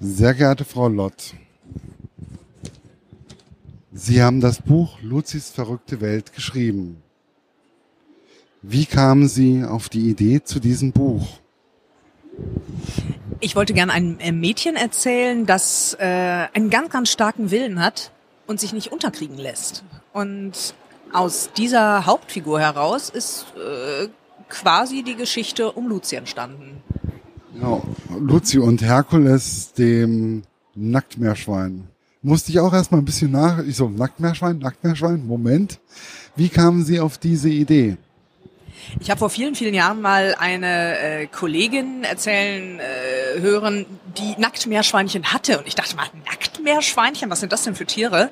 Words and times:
Sehr 0.00 0.34
geehrte 0.34 0.64
Frau 0.64 0.88
Lott, 0.88 1.34
Sie 3.92 4.20
haben 4.20 4.40
das 4.40 4.60
Buch 4.60 4.98
Luzis 5.02 5.50
verrückte 5.50 6.00
Welt 6.00 6.32
geschrieben. 6.32 7.00
Wie 8.60 8.86
kamen 8.86 9.28
Sie 9.28 9.62
auf 9.62 9.88
die 9.88 10.10
Idee 10.10 10.42
zu 10.42 10.58
diesem 10.58 10.90
Buch? 10.90 11.38
Ich 13.38 13.54
wollte 13.54 13.72
gerne 13.72 13.92
ein 13.92 14.18
äh, 14.18 14.32
Mädchen 14.32 14.74
erzählen, 14.74 15.46
das 15.46 15.96
äh, 16.00 16.04
einen 16.52 16.70
ganz, 16.70 16.90
ganz 16.90 17.10
starken 17.10 17.52
Willen 17.52 17.80
hat 17.80 18.10
und 18.48 18.58
sich 18.58 18.72
nicht 18.72 18.90
unterkriegen 18.90 19.38
lässt. 19.38 19.84
Und 20.12 20.74
aus 21.12 21.50
dieser 21.56 22.04
Hauptfigur 22.04 22.58
heraus 22.58 23.10
ist 23.10 23.46
äh, 23.56 24.08
quasi 24.48 25.04
die 25.04 25.14
Geschichte 25.14 25.70
um 25.70 25.86
Luzi 25.88 26.16
entstanden. 26.16 26.82
Ja, 27.60 27.80
Luzi 28.18 28.58
und 28.58 28.82
Herkules, 28.82 29.72
dem 29.72 30.42
Nacktmeerschwein. 30.74 31.84
Musste 32.22 32.50
ich 32.50 32.60
auch 32.60 32.72
erstmal 32.72 33.00
ein 33.00 33.04
bisschen 33.04 33.30
nach. 33.30 33.62
Ich 33.64 33.76
so, 33.76 33.88
Nacktmeerschwein, 33.88 34.58
Nacktmeerschwein, 34.58 35.26
Moment. 35.26 35.78
Wie 36.36 36.48
kamen 36.48 36.84
Sie 36.84 37.00
auf 37.00 37.18
diese 37.18 37.50
Idee? 37.50 37.96
Ich 39.00 39.10
habe 39.10 39.18
vor 39.18 39.30
vielen, 39.30 39.54
vielen 39.54 39.74
Jahren 39.74 40.00
mal 40.00 40.34
eine 40.38 40.98
äh, 40.98 41.26
Kollegin 41.26 42.04
erzählen 42.04 42.80
äh, 42.80 43.40
hören, 43.40 43.86
die 44.18 44.40
Nacktmeerschweinchen 44.40 45.32
hatte. 45.32 45.58
Und 45.58 45.66
ich 45.66 45.74
dachte 45.74 45.96
mal, 45.96 46.06
Nacktmeerschweinchen, 46.26 47.30
was 47.30 47.40
sind 47.40 47.52
das 47.52 47.64
denn 47.64 47.74
für 47.74 47.86
Tiere? 47.86 48.30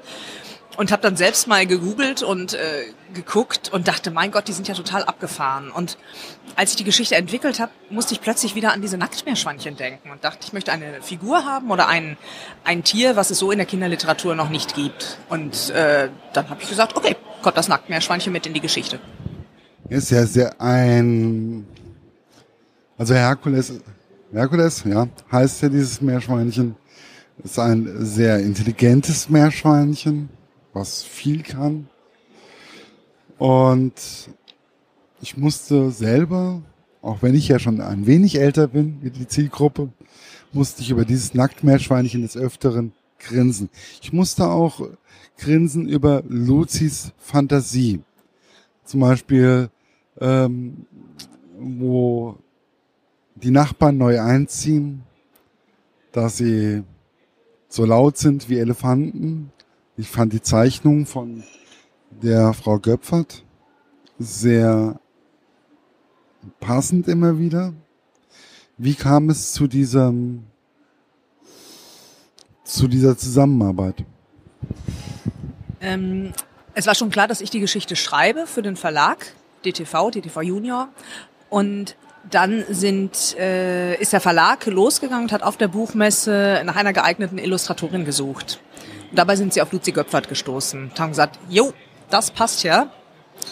Und 0.76 0.90
habe 0.90 1.02
dann 1.02 1.16
selbst 1.16 1.48
mal 1.48 1.66
gegoogelt 1.66 2.22
und 2.22 2.54
äh, 2.54 2.84
geguckt 3.12 3.70
und 3.72 3.88
dachte, 3.88 4.10
mein 4.10 4.30
Gott, 4.30 4.48
die 4.48 4.52
sind 4.52 4.68
ja 4.68 4.74
total 4.74 5.04
abgefahren. 5.04 5.70
Und 5.70 5.98
als 6.56 6.70
ich 6.70 6.76
die 6.76 6.84
Geschichte 6.84 7.14
entwickelt 7.14 7.60
habe, 7.60 7.72
musste 7.90 8.14
ich 8.14 8.22
plötzlich 8.22 8.54
wieder 8.54 8.72
an 8.72 8.80
diese 8.80 8.96
Nacktmeerschweinchen 8.96 9.76
denken 9.76 10.10
und 10.10 10.24
dachte, 10.24 10.38
ich 10.45 10.54
möchte 10.54 10.72
eine 10.72 11.02
Figur 11.02 11.45
haben 11.45 11.70
oder 11.70 11.88
ein, 11.88 12.16
ein 12.64 12.84
Tier, 12.84 13.16
was 13.16 13.30
es 13.30 13.38
so 13.38 13.51
in 13.51 13.59
der 13.59 13.66
Kinderliteratur 13.66 14.34
noch 14.34 14.48
nicht 14.48 14.74
gibt. 14.74 15.18
Und 15.29 15.70
äh, 15.70 16.09
dann 16.32 16.48
habe 16.48 16.62
ich 16.62 16.68
gesagt, 16.70 16.96
okay, 16.96 17.16
kommt 17.42 17.57
das 17.57 17.68
Nacktmeerschweinchen 17.68 18.32
mit 18.32 18.46
in 18.46 18.54
die 18.54 18.60
Geschichte. 18.60 18.98
Ist 19.88 20.10
ja 20.10 20.24
sehr 20.24 20.59
ein, 20.59 21.66
also 22.96 23.14
Herkules, 23.14 23.74
Herkules, 24.32 24.84
ja, 24.84 25.07
heißt 25.30 25.62
ja 25.62 25.68
dieses 25.68 26.01
Meerschweinchen, 26.01 26.76
ist 27.45 27.59
ein 27.59 28.07
sehr 28.07 28.38
intelligentes 28.38 29.29
Meerschweinchen 29.29 30.30
was 30.73 31.02
viel 31.02 31.42
kann. 31.42 31.88
Und 33.38 33.95
ich 35.20 35.37
musste 35.37 35.90
selber, 35.90 36.62
auch 37.01 37.23
wenn 37.23 37.34
ich 37.34 37.48
ja 37.48 37.59
schon 37.59 37.80
ein 37.80 38.06
wenig 38.06 38.38
älter 38.38 38.68
bin 38.68 38.98
wie 39.02 39.10
die 39.10 39.26
Zielgruppe, 39.26 39.90
musste 40.52 40.82
ich 40.82 40.90
über 40.90 41.04
dieses 41.04 41.34
Nacktmeerschweinchen 41.34 42.23
des 42.23 42.37
Öfteren 42.37 42.92
grinsen. 43.18 43.70
Ich 44.01 44.12
musste 44.12 44.48
auch 44.48 44.80
grinsen 45.38 45.88
über 45.88 46.23
Luzis 46.29 47.12
Fantasie. 47.18 48.01
Zum 48.84 49.01
Beispiel, 49.01 49.70
ähm, 50.20 50.86
wo 51.59 52.36
die 53.36 53.51
Nachbarn 53.51 53.96
neu 53.96 54.20
einziehen, 54.20 55.02
dass 56.12 56.36
sie 56.36 56.82
so 57.68 57.84
laut 57.84 58.18
sind 58.18 58.48
wie 58.48 58.59
Elefanten 58.59 59.51
ich 59.96 60.09
fand 60.09 60.32
die 60.32 60.43
Zeichnung 60.43 61.07
von 61.07 61.45
der 62.10 62.52
Frau 62.54 62.79
Göpfert 62.79 63.45
sehr 64.19 65.00
passend 66.60 67.09
immer 67.09 67.38
wieder. 67.38 67.72
Wie 68.78 68.94
kam 68.94 69.31
es 69.31 69.53
zu 69.53 69.66
diesem, 69.66 70.44
zu 72.65 72.88
dieser 72.88 73.16
Zusammenarbeit? 73.16 74.04
Ähm, 75.81 76.32
es 76.75 76.87
war 76.87 76.94
schon 76.94 77.10
klar, 77.10 77.28
dass 77.28 77.41
ich 77.41 77.50
die 77.50 77.60
Geschichte 77.60 77.97
schreibe 77.97 78.47
für 78.47 78.62
den 78.62 78.76
Verlag 78.76 79.26
DTV, 79.64 80.10
DTV 80.10 80.42
Junior. 80.42 80.88
Und 81.50 81.97
dann 82.30 82.64
sind, 82.70 83.36
äh, 83.38 83.97
ist 83.97 84.12
der 84.12 84.20
Verlag 84.20 84.66
losgegangen 84.66 85.24
und 85.24 85.32
hat 85.32 85.42
auf 85.42 85.56
der 85.56 85.69
Buchmesse 85.69 86.62
nach 86.64 86.76
einer 86.76 86.92
geeigneten 86.92 87.38
Illustratorin 87.38 88.04
gesucht. 88.04 88.60
Dabei 89.14 89.36
sind 89.36 89.52
sie 89.52 89.62
auf 89.62 89.72
Luzi 89.72 89.92
Göpfert 89.92 90.28
gestoßen 90.28 90.84
und 90.84 91.00
haben 91.00 91.10
gesagt, 91.10 91.38
jo, 91.48 91.72
das 92.10 92.30
passt 92.30 92.62
ja. 92.62 92.90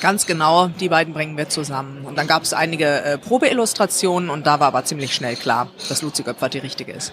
Ganz 0.01 0.27
genau, 0.27 0.69
die 0.69 0.89
beiden 0.89 1.13
bringen 1.13 1.37
wir 1.37 1.49
zusammen. 1.49 2.05
Und 2.05 2.17
dann 2.17 2.27
gab 2.27 2.43
es 2.43 2.53
einige 2.53 3.03
äh, 3.03 3.19
Probeillustrationen 3.19 4.31
und 4.31 4.47
da 4.47 4.61
war 4.61 4.69
aber 4.69 4.85
ziemlich 4.85 5.15
schnell 5.15 5.37
klar, 5.37 5.69
dass 5.89 6.03
Luzi 6.03 6.23
Göpfert 6.23 6.55
die 6.55 6.59
richtige 6.59 6.93
ist. 6.93 7.13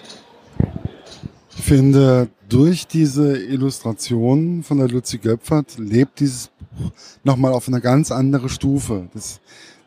Ich 1.56 1.64
finde, 1.64 2.28
durch 2.48 2.86
diese 2.86 3.36
Illustrationen 3.36 4.62
von 4.62 4.78
der 4.78 4.88
Luzi 4.88 5.18
Göpfert 5.18 5.76
lebt 5.78 6.20
dieses 6.20 6.48
Buch 6.48 6.92
nochmal 7.24 7.52
auf 7.52 7.68
eine 7.68 7.80
ganz 7.80 8.12
andere 8.12 8.48
Stufe. 8.48 9.08
Das 9.12 9.40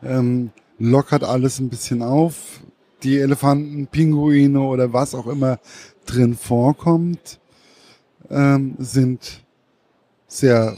ähm, 0.04 0.50
lockert 0.78 1.24
alles 1.24 1.58
ein 1.58 1.70
bisschen 1.70 2.02
auf. 2.02 2.60
Die 3.02 3.18
Elefanten, 3.18 3.86
Pinguine 3.86 4.60
oder 4.60 4.92
was 4.92 5.14
auch 5.14 5.26
immer 5.26 5.58
drin 6.06 6.36
vorkommt, 6.36 7.40
ähm, 8.30 8.74
sind 8.78 9.42
sehr 10.26 10.76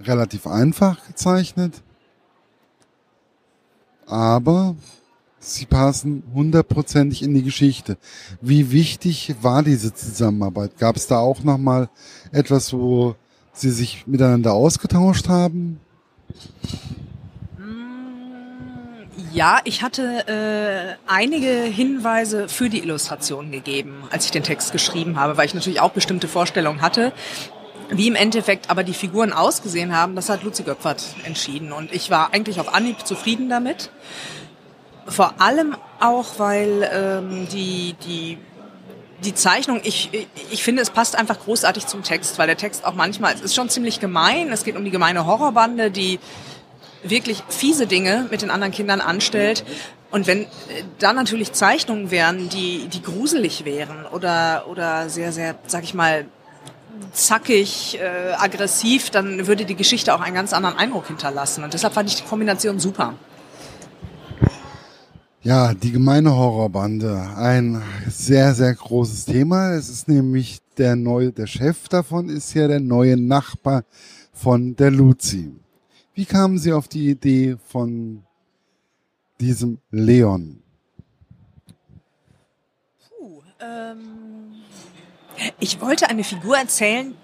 relativ 0.00 0.46
einfach 0.46 1.06
gezeichnet, 1.06 1.82
aber 4.06 4.74
sie 5.38 5.66
passen 5.66 6.22
hundertprozentig 6.34 7.22
in 7.22 7.34
die 7.34 7.42
Geschichte. 7.42 7.96
Wie 8.40 8.70
wichtig 8.70 9.34
war 9.40 9.62
diese 9.62 9.94
Zusammenarbeit? 9.94 10.78
Gab 10.78 10.96
es 10.96 11.06
da 11.06 11.18
auch 11.18 11.42
noch 11.42 11.58
mal 11.58 11.88
etwas, 12.32 12.72
wo 12.72 13.14
sie 13.52 13.70
sich 13.70 14.06
miteinander 14.06 14.52
ausgetauscht 14.52 15.28
haben? 15.28 15.80
Ja, 19.32 19.60
ich 19.62 19.82
hatte 19.82 20.26
äh, 20.26 20.96
einige 21.06 21.50
Hinweise 21.50 22.48
für 22.48 22.68
die 22.68 22.78
Illustration 22.78 23.52
gegeben, 23.52 24.02
als 24.10 24.24
ich 24.24 24.32
den 24.32 24.42
Text 24.42 24.72
geschrieben 24.72 25.20
habe, 25.20 25.36
weil 25.36 25.46
ich 25.46 25.54
natürlich 25.54 25.80
auch 25.80 25.92
bestimmte 25.92 26.26
Vorstellungen 26.26 26.82
hatte. 26.82 27.12
Wie 27.90 28.08
im 28.08 28.16
Endeffekt 28.16 28.70
aber 28.70 28.82
die 28.82 28.92
Figuren 28.92 29.32
ausgesehen 29.32 29.96
haben, 29.96 30.16
das 30.16 30.28
hat 30.28 30.42
Luzi 30.42 30.64
Göpfert 30.64 31.04
entschieden. 31.24 31.70
Und 31.70 31.92
ich 31.92 32.10
war 32.10 32.32
eigentlich 32.32 32.58
auf 32.58 32.74
Anhieb 32.74 33.06
zufrieden 33.06 33.48
damit. 33.48 33.90
Vor 35.06 35.34
allem 35.40 35.76
auch, 36.00 36.38
weil 36.38 36.88
ähm, 36.92 37.46
die, 37.52 37.94
die, 38.04 38.38
die 39.24 39.34
Zeichnung, 39.34 39.80
ich, 39.84 40.10
ich 40.50 40.64
finde, 40.64 40.82
es 40.82 40.90
passt 40.90 41.16
einfach 41.16 41.38
großartig 41.38 41.86
zum 41.86 42.02
Text, 42.02 42.36
weil 42.38 42.48
der 42.48 42.56
Text 42.56 42.84
auch 42.84 42.94
manchmal, 42.94 43.34
es 43.34 43.42
ist 43.42 43.54
schon 43.54 43.68
ziemlich 43.68 44.00
gemein, 44.00 44.50
es 44.50 44.64
geht 44.64 44.76
um 44.76 44.84
die 44.84 44.90
gemeine 44.90 45.24
Horrorbande, 45.24 45.92
die 45.92 46.18
wirklich 47.02 47.42
fiese 47.48 47.86
Dinge 47.86 48.26
mit 48.30 48.42
den 48.42 48.50
anderen 48.50 48.72
Kindern 48.72 49.00
anstellt. 49.00 49.64
Und 50.10 50.26
wenn 50.26 50.42
äh, 50.42 50.46
da 50.98 51.12
natürlich 51.12 51.52
Zeichnungen 51.52 52.10
wären, 52.10 52.48
die, 52.48 52.88
die 52.88 53.02
gruselig 53.02 53.64
wären 53.64 54.06
oder, 54.06 54.66
oder 54.68 55.08
sehr, 55.08 55.32
sehr, 55.32 55.54
sag 55.66 55.84
ich 55.84 55.94
mal, 55.94 56.26
zackig, 57.12 57.98
äh, 58.00 58.32
aggressiv, 58.34 59.10
dann 59.10 59.46
würde 59.46 59.64
die 59.64 59.76
Geschichte 59.76 60.14
auch 60.14 60.20
einen 60.20 60.34
ganz 60.34 60.52
anderen 60.52 60.76
Eindruck 60.76 61.06
hinterlassen. 61.06 61.64
Und 61.64 61.74
deshalb 61.74 61.94
fand 61.94 62.08
ich 62.08 62.16
die 62.16 62.24
Kombination 62.28 62.78
super. 62.78 63.14
Ja, 65.42 65.72
die 65.72 65.90
gemeine 65.90 66.36
Horrorbande. 66.36 67.30
Ein 67.36 67.82
sehr, 68.08 68.54
sehr 68.54 68.74
großes 68.74 69.24
Thema. 69.24 69.74
Es 69.74 69.88
ist 69.88 70.06
nämlich 70.06 70.58
der 70.76 70.96
neue, 70.96 71.32
der 71.32 71.46
Chef 71.46 71.88
davon 71.88 72.28
ist 72.28 72.52
ja 72.52 72.68
der 72.68 72.80
neue 72.80 73.16
Nachbar 73.16 73.84
von 74.34 74.76
der 74.76 74.90
Luzi. 74.90 75.52
Wie 76.14 76.24
kamen 76.24 76.58
Sie 76.58 76.72
auf 76.72 76.88
die 76.88 77.10
Idee 77.10 77.56
von 77.68 78.24
diesem 79.40 79.78
Leon? 79.90 80.62
Puh, 83.08 83.42
ähm, 83.60 84.62
ich 85.60 85.80
wollte 85.80 86.08
eine 86.08 86.24
Figur 86.24 86.58
erzählen, 86.58 87.14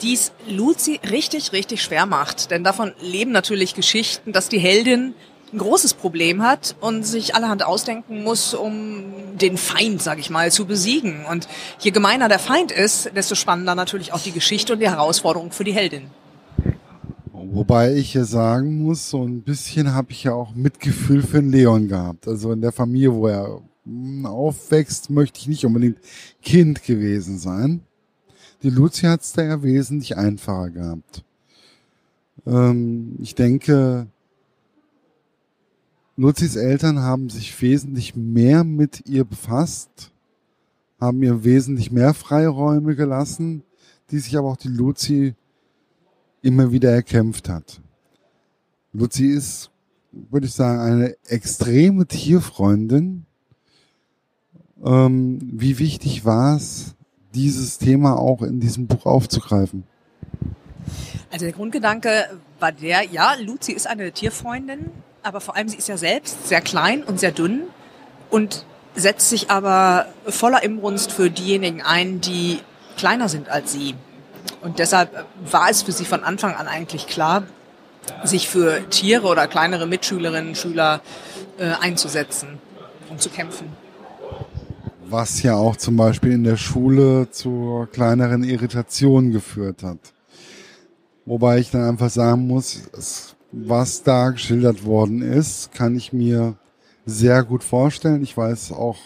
die 0.00 0.14
es 0.14 0.32
Luzi 0.48 1.00
richtig, 1.10 1.52
richtig 1.52 1.82
schwer 1.82 2.06
macht. 2.06 2.50
Denn 2.50 2.64
davon 2.64 2.92
leben 3.00 3.32
natürlich 3.32 3.74
Geschichten, 3.74 4.32
dass 4.32 4.48
die 4.48 4.58
Heldin 4.58 5.14
ein 5.52 5.58
großes 5.58 5.94
Problem 5.94 6.42
hat 6.42 6.76
und 6.80 7.04
sich 7.04 7.34
allerhand 7.34 7.64
ausdenken 7.64 8.22
muss, 8.22 8.52
um 8.54 9.38
den 9.38 9.56
Feind, 9.58 10.02
sag 10.02 10.18
ich 10.18 10.30
mal, 10.30 10.50
zu 10.50 10.66
besiegen. 10.66 11.24
Und 11.24 11.48
je 11.80 11.90
gemeiner 11.90 12.28
der 12.28 12.38
Feind 12.38 12.72
ist, 12.72 13.10
desto 13.14 13.34
spannender 13.34 13.74
natürlich 13.74 14.12
auch 14.12 14.20
die 14.20 14.32
Geschichte 14.32 14.72
und 14.72 14.80
die 14.80 14.90
Herausforderung 14.90 15.52
für 15.52 15.64
die 15.64 15.72
Heldin. 15.72 16.10
Wobei 17.56 17.94
ich 17.94 18.12
ja 18.12 18.24
sagen 18.24 18.82
muss, 18.82 19.08
so 19.08 19.24
ein 19.24 19.40
bisschen 19.40 19.94
habe 19.94 20.12
ich 20.12 20.24
ja 20.24 20.34
auch 20.34 20.54
Mitgefühl 20.54 21.22
für 21.22 21.40
den 21.40 21.50
Leon 21.50 21.88
gehabt. 21.88 22.28
Also 22.28 22.52
in 22.52 22.60
der 22.60 22.70
Familie, 22.72 23.14
wo 23.14 23.28
er 23.28 23.62
hm, 23.84 24.26
aufwächst, 24.26 25.08
möchte 25.08 25.40
ich 25.40 25.48
nicht 25.48 25.64
unbedingt 25.64 25.98
Kind 26.42 26.84
gewesen 26.84 27.38
sein. 27.38 27.80
Die 28.62 28.68
Luzi 28.68 29.06
hat 29.06 29.22
es 29.22 29.32
da 29.32 29.42
ja 29.42 29.62
wesentlich 29.62 30.18
einfacher 30.18 30.68
gehabt. 30.68 31.24
Ähm, 32.46 33.16
ich 33.20 33.34
denke, 33.34 34.06
Luzis 36.18 36.56
Eltern 36.56 37.00
haben 37.00 37.30
sich 37.30 37.60
wesentlich 37.62 38.14
mehr 38.14 38.64
mit 38.64 39.06
ihr 39.06 39.24
befasst 39.24 40.12
haben 41.00 41.18
mir 41.18 41.44
wesentlich 41.44 41.90
mehr 41.92 42.14
Freiräume 42.14 42.96
gelassen, 42.96 43.62
die 44.10 44.18
sich 44.18 44.36
aber 44.36 44.48
auch 44.48 44.56
die 44.56 44.68
Luzi 44.68 45.34
immer 46.46 46.70
wieder 46.70 46.92
erkämpft 46.92 47.48
hat. 47.48 47.80
Luzi 48.92 49.26
ist, 49.26 49.70
würde 50.12 50.46
ich 50.46 50.52
sagen, 50.52 50.78
eine 50.80 51.16
extreme 51.26 52.06
Tierfreundin. 52.06 53.26
Ähm, 54.84 55.40
wie 55.42 55.78
wichtig 55.80 56.24
war 56.24 56.56
es, 56.56 56.94
dieses 57.34 57.78
Thema 57.78 58.16
auch 58.16 58.42
in 58.42 58.60
diesem 58.60 58.86
Buch 58.86 59.06
aufzugreifen? 59.06 59.82
Also 61.32 61.44
der 61.44 61.52
Grundgedanke 61.52 62.38
war 62.60 62.70
der, 62.70 63.02
ja, 63.02 63.34
Luzi 63.34 63.72
ist 63.72 63.88
eine 63.88 64.12
Tierfreundin, 64.12 64.90
aber 65.24 65.40
vor 65.40 65.56
allem 65.56 65.68
sie 65.68 65.76
ist 65.76 65.88
ja 65.88 65.96
selbst 65.96 66.46
sehr 66.48 66.60
klein 66.60 67.02
und 67.02 67.18
sehr 67.18 67.32
dünn 67.32 67.62
und 68.30 68.64
setzt 68.94 69.28
sich 69.28 69.50
aber 69.50 70.06
voller 70.28 70.62
Imbrunst 70.62 71.10
für 71.10 71.28
diejenigen 71.28 71.82
ein, 71.82 72.20
die 72.20 72.60
kleiner 72.96 73.28
sind 73.28 73.48
als 73.48 73.72
sie. 73.72 73.94
Und 74.66 74.80
deshalb 74.80 75.24
war 75.48 75.70
es 75.70 75.82
für 75.82 75.92
sie 75.92 76.04
von 76.04 76.24
Anfang 76.24 76.56
an 76.56 76.66
eigentlich 76.66 77.06
klar, 77.06 77.44
sich 78.24 78.48
für 78.48 78.90
Tiere 78.90 79.28
oder 79.28 79.46
kleinere 79.46 79.86
Mitschülerinnen, 79.86 80.56
Schüler 80.56 81.02
äh, 81.56 81.70
einzusetzen 81.80 82.58
und 83.08 83.22
zu 83.22 83.30
kämpfen. 83.30 83.68
Was 85.08 85.40
ja 85.44 85.54
auch 85.54 85.76
zum 85.76 85.96
Beispiel 85.96 86.32
in 86.32 86.42
der 86.42 86.56
Schule 86.56 87.30
zu 87.30 87.86
kleineren 87.92 88.42
Irritationen 88.42 89.30
geführt 89.30 89.84
hat. 89.84 90.00
Wobei 91.26 91.58
ich 91.58 91.70
dann 91.70 91.88
einfach 91.88 92.10
sagen 92.10 92.48
muss, 92.48 92.82
was 93.52 94.02
da 94.02 94.30
geschildert 94.30 94.84
worden 94.84 95.22
ist, 95.22 95.70
kann 95.74 95.94
ich 95.94 96.12
mir 96.12 96.56
sehr 97.04 97.44
gut 97.44 97.62
vorstellen. 97.62 98.20
Ich 98.24 98.36
weiß 98.36 98.72
auch, 98.72 98.96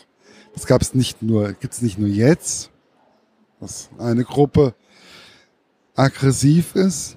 das 0.55 0.65
gab 0.65 0.81
es 0.81 0.95
nicht 0.95 1.21
nur, 1.21 1.53
gibt 1.53 1.75
es 1.75 1.83
nicht 1.83 1.99
nur 1.99 2.09
jetzt, 2.09 2.71
dass 3.61 3.91
eine 3.99 4.25
Gruppe 4.25 4.73
aggressiv 6.01 6.75
ist 6.75 7.17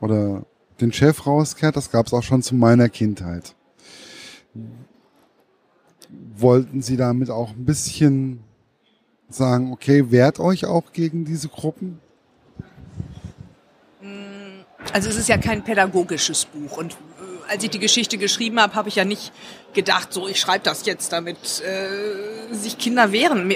oder 0.00 0.44
den 0.80 0.92
Chef 0.92 1.26
rauskehrt, 1.26 1.76
das 1.76 1.90
gab 1.90 2.06
es 2.06 2.12
auch 2.12 2.22
schon 2.22 2.42
zu 2.42 2.54
meiner 2.54 2.88
Kindheit. 2.88 3.54
Wollten 6.36 6.82
Sie 6.82 6.96
damit 6.96 7.30
auch 7.30 7.50
ein 7.50 7.64
bisschen 7.64 8.40
sagen, 9.28 9.72
okay, 9.72 10.10
wehrt 10.10 10.38
euch 10.38 10.66
auch 10.66 10.92
gegen 10.92 11.24
diese 11.24 11.48
Gruppen? 11.48 12.00
Also 14.92 15.08
es 15.08 15.16
ist 15.16 15.28
ja 15.28 15.38
kein 15.38 15.64
pädagogisches 15.64 16.44
Buch 16.44 16.76
und 16.76 16.92
äh, 16.92 17.52
als 17.52 17.64
ich 17.64 17.70
die 17.70 17.78
Geschichte 17.78 18.18
geschrieben 18.18 18.60
habe, 18.60 18.74
habe 18.74 18.88
ich 18.88 18.96
ja 18.96 19.04
nicht 19.04 19.32
gedacht, 19.74 20.12
so 20.12 20.28
ich 20.28 20.40
schreibe 20.40 20.64
das 20.64 20.86
jetzt, 20.86 21.12
damit 21.12 21.36
äh, 21.60 22.54
sich 22.54 22.78
Kinder 22.78 23.12
wehren. 23.12 23.52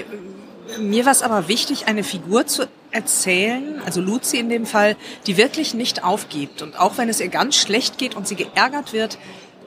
Mir, 0.79 1.05
war 1.05 1.11
es 1.11 1.21
aber 1.21 1.47
wichtig, 1.47 1.87
eine 1.87 2.03
Figur 2.03 2.45
zu 2.45 2.67
erzählen, 2.91 3.81
also 3.85 4.01
Luzi 4.01 4.37
in 4.37 4.49
dem 4.49 4.65
Fall, 4.65 4.95
die 5.25 5.37
wirklich 5.37 5.73
nicht 5.73 6.03
aufgibt 6.03 6.61
und 6.61 6.79
auch 6.79 6.97
wenn 6.97 7.09
es 7.09 7.19
ihr 7.19 7.29
ganz 7.29 7.55
schlecht 7.55 7.97
geht 7.97 8.15
und 8.15 8.27
sie 8.27 8.35
geärgert 8.35 8.93
wird, 8.93 9.17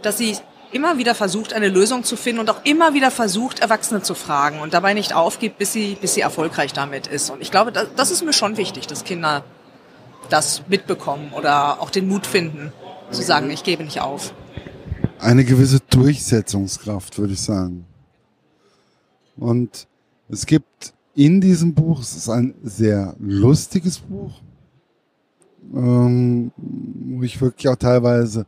dass 0.02 0.18
sie 0.18 0.36
immer 0.72 0.98
wieder 0.98 1.14
versucht, 1.14 1.52
eine 1.52 1.68
Lösung 1.68 2.04
zu 2.04 2.16
finden 2.16 2.40
und 2.40 2.50
auch 2.50 2.64
immer 2.64 2.94
wieder 2.94 3.10
versucht, 3.10 3.60
Erwachsene 3.60 4.02
zu 4.02 4.14
fragen 4.14 4.60
und 4.60 4.74
dabei 4.74 4.92
nicht 4.92 5.14
aufgibt, 5.14 5.58
bis 5.58 5.72
sie, 5.72 5.96
bis 6.00 6.14
sie 6.14 6.20
erfolgreich 6.20 6.72
damit 6.72 7.06
ist. 7.06 7.30
Und 7.30 7.40
ich 7.40 7.50
glaube, 7.50 7.72
das, 7.72 7.88
das 7.96 8.10
ist 8.10 8.24
mir 8.24 8.32
schon 8.32 8.56
wichtig, 8.56 8.86
dass 8.86 9.04
Kinder 9.04 9.44
das 10.30 10.62
mitbekommen 10.68 11.32
oder 11.32 11.80
auch 11.80 11.90
den 11.90 12.08
Mut 12.08 12.26
finden, 12.26 12.72
zu 13.10 13.22
sagen, 13.22 13.50
ich 13.50 13.62
gebe 13.62 13.84
nicht 13.84 14.00
auf. 14.00 14.34
Eine 15.20 15.44
gewisse 15.44 15.80
Durchsetzungskraft, 15.90 17.18
würde 17.18 17.34
ich 17.34 17.40
sagen. 17.40 17.86
Und 19.36 19.86
es 20.28 20.46
gibt 20.46 20.93
in 21.14 21.40
diesem 21.40 21.74
Buch, 21.74 22.00
es 22.00 22.16
ist 22.16 22.28
ein 22.28 22.54
sehr 22.62 23.14
lustiges 23.18 23.98
Buch, 23.98 24.40
ähm, 25.74 26.52
wo 26.56 27.22
ich 27.22 27.40
wirklich 27.40 27.68
auch 27.68 27.76
teilweise 27.76 28.46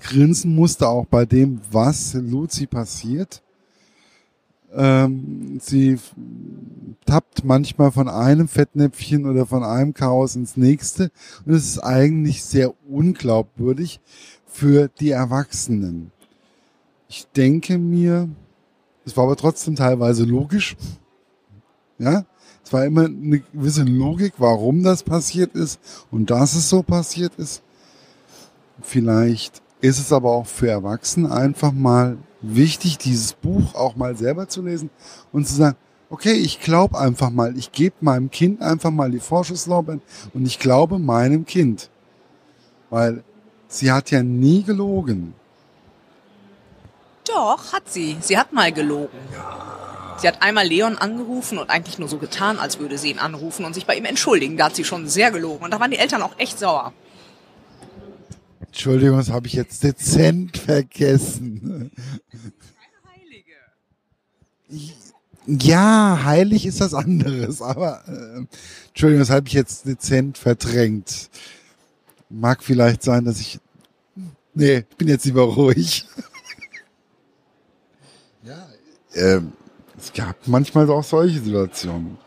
grinsen 0.00 0.54
musste, 0.54 0.88
auch 0.88 1.06
bei 1.06 1.24
dem, 1.24 1.60
was 1.70 2.14
Luzi 2.14 2.66
passiert. 2.66 3.42
Ähm, 4.72 5.58
sie 5.62 5.98
tappt 7.06 7.42
manchmal 7.44 7.90
von 7.90 8.08
einem 8.08 8.48
Fettnäpfchen 8.48 9.24
oder 9.24 9.46
von 9.46 9.64
einem 9.64 9.94
Chaos 9.94 10.36
ins 10.36 10.58
nächste 10.58 11.10
und 11.46 11.54
es 11.54 11.66
ist 11.66 11.78
eigentlich 11.78 12.44
sehr 12.44 12.74
unglaubwürdig 12.86 13.98
für 14.46 14.88
die 15.00 15.10
Erwachsenen. 15.10 16.12
Ich 17.08 17.26
denke 17.34 17.78
mir, 17.78 18.28
es 19.06 19.16
war 19.16 19.24
aber 19.24 19.36
trotzdem 19.36 19.74
teilweise 19.74 20.24
logisch. 20.24 20.76
Ja, 21.98 22.24
es 22.64 22.72
war 22.72 22.84
immer 22.84 23.06
eine 23.06 23.40
gewisse 23.40 23.82
Logik, 23.82 24.34
warum 24.38 24.82
das 24.82 25.02
passiert 25.02 25.54
ist 25.54 25.80
und 26.10 26.30
dass 26.30 26.54
es 26.54 26.68
so 26.68 26.82
passiert 26.82 27.34
ist. 27.36 27.62
Vielleicht 28.82 29.62
ist 29.80 29.98
es 29.98 30.12
aber 30.12 30.30
auch 30.30 30.46
für 30.46 30.68
Erwachsene 30.68 31.30
einfach 31.32 31.72
mal 31.72 32.18
wichtig, 32.40 32.98
dieses 32.98 33.32
Buch 33.32 33.74
auch 33.74 33.96
mal 33.96 34.16
selber 34.16 34.48
zu 34.48 34.62
lesen 34.62 34.90
und 35.32 35.46
zu 35.46 35.54
sagen, 35.54 35.76
okay, 36.10 36.32
ich 36.32 36.60
glaube 36.60 36.98
einfach 36.98 37.30
mal, 37.30 37.56
ich 37.56 37.72
gebe 37.72 37.96
meinem 38.00 38.30
Kind 38.30 38.62
einfach 38.62 38.90
mal 38.90 39.10
die 39.10 39.20
Vorschusslorbeeren 39.20 40.00
und 40.34 40.46
ich 40.46 40.58
glaube 40.58 40.98
meinem 40.98 41.44
Kind. 41.44 41.90
Weil 42.90 43.22
sie 43.66 43.92
hat 43.92 44.10
ja 44.10 44.22
nie 44.22 44.62
gelogen. 44.62 45.34
Doch, 47.26 47.72
hat 47.72 47.88
sie. 47.88 48.16
Sie 48.20 48.38
hat 48.38 48.52
mal 48.52 48.72
gelogen. 48.72 49.18
Sie 50.20 50.26
hat 50.26 50.42
einmal 50.42 50.66
Leon 50.66 50.98
angerufen 50.98 51.58
und 51.58 51.70
eigentlich 51.70 51.98
nur 51.98 52.08
so 52.08 52.18
getan, 52.18 52.58
als 52.58 52.80
würde 52.80 52.98
sie 52.98 53.10
ihn 53.10 53.20
anrufen 53.20 53.64
und 53.64 53.74
sich 53.74 53.86
bei 53.86 53.96
ihm 53.96 54.04
entschuldigen. 54.04 54.56
Da 54.56 54.66
hat 54.66 54.74
sie 54.74 54.84
schon 54.84 55.06
sehr 55.06 55.30
gelogen. 55.30 55.64
Und 55.64 55.70
da 55.70 55.78
waren 55.78 55.92
die 55.92 55.98
Eltern 55.98 56.22
auch 56.22 56.36
echt 56.38 56.58
sauer. 56.58 56.92
Entschuldigung, 58.66 59.16
das 59.18 59.30
habe 59.30 59.46
ich 59.46 59.52
jetzt 59.52 59.84
dezent 59.84 60.58
vergessen. 60.58 61.92
Keine 62.30 63.14
Heilige. 63.14 63.54
Ja, 65.46 66.20
heilig 66.24 66.66
ist 66.66 66.80
das 66.80 66.94
anderes, 66.94 67.62
aber 67.62 68.02
äh, 68.08 68.44
Entschuldigung, 68.88 69.20
das 69.20 69.30
habe 69.30 69.46
ich 69.46 69.54
jetzt 69.54 69.86
dezent 69.86 70.36
verdrängt. 70.36 71.30
Mag 72.28 72.64
vielleicht 72.64 73.02
sein, 73.02 73.24
dass 73.24 73.40
ich. 73.40 73.60
Nee, 74.52 74.84
ich 74.90 74.96
bin 74.96 75.08
jetzt 75.08 75.24
lieber 75.24 75.42
ruhig. 75.42 76.06
ja, 78.42 78.68
ähm, 79.14 79.52
es 79.98 80.12
gab 80.12 80.36
manchmal 80.46 80.88
auch 80.90 81.02
solche 81.02 81.40
Situationen. 81.40 82.18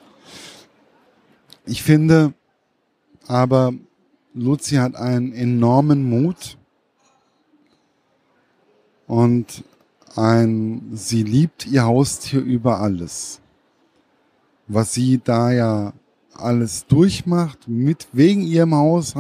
Ich 1.66 1.83
finde 1.83 2.33
aber, 3.28 3.73
Luzi 4.33 4.75
hat 4.75 4.95
einen 4.95 5.33
enormen 5.33 6.09
Mut 6.09 6.57
und 9.07 9.63
ein, 10.16 10.92
sie 10.94 11.23
liebt 11.23 11.66
ihr 11.66 11.85
Haustier 11.85 12.42
über 12.42 12.80
alles. 12.80 13.40
Was 14.68 14.94
sie 14.94 15.21
da 15.23 15.51
ja 15.51 15.94
alles 16.33 16.87
durchmacht, 16.87 17.68
mit 17.68 18.07
wegen 18.11 18.42
ihrem 18.42 18.75
Haus, 18.75 19.16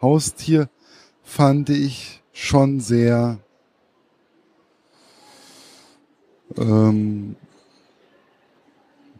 Haustier, 0.00 0.68
fand 1.22 1.68
ich 1.70 2.22
schon 2.32 2.80
sehr 2.80 3.38
ähm, 6.56 7.36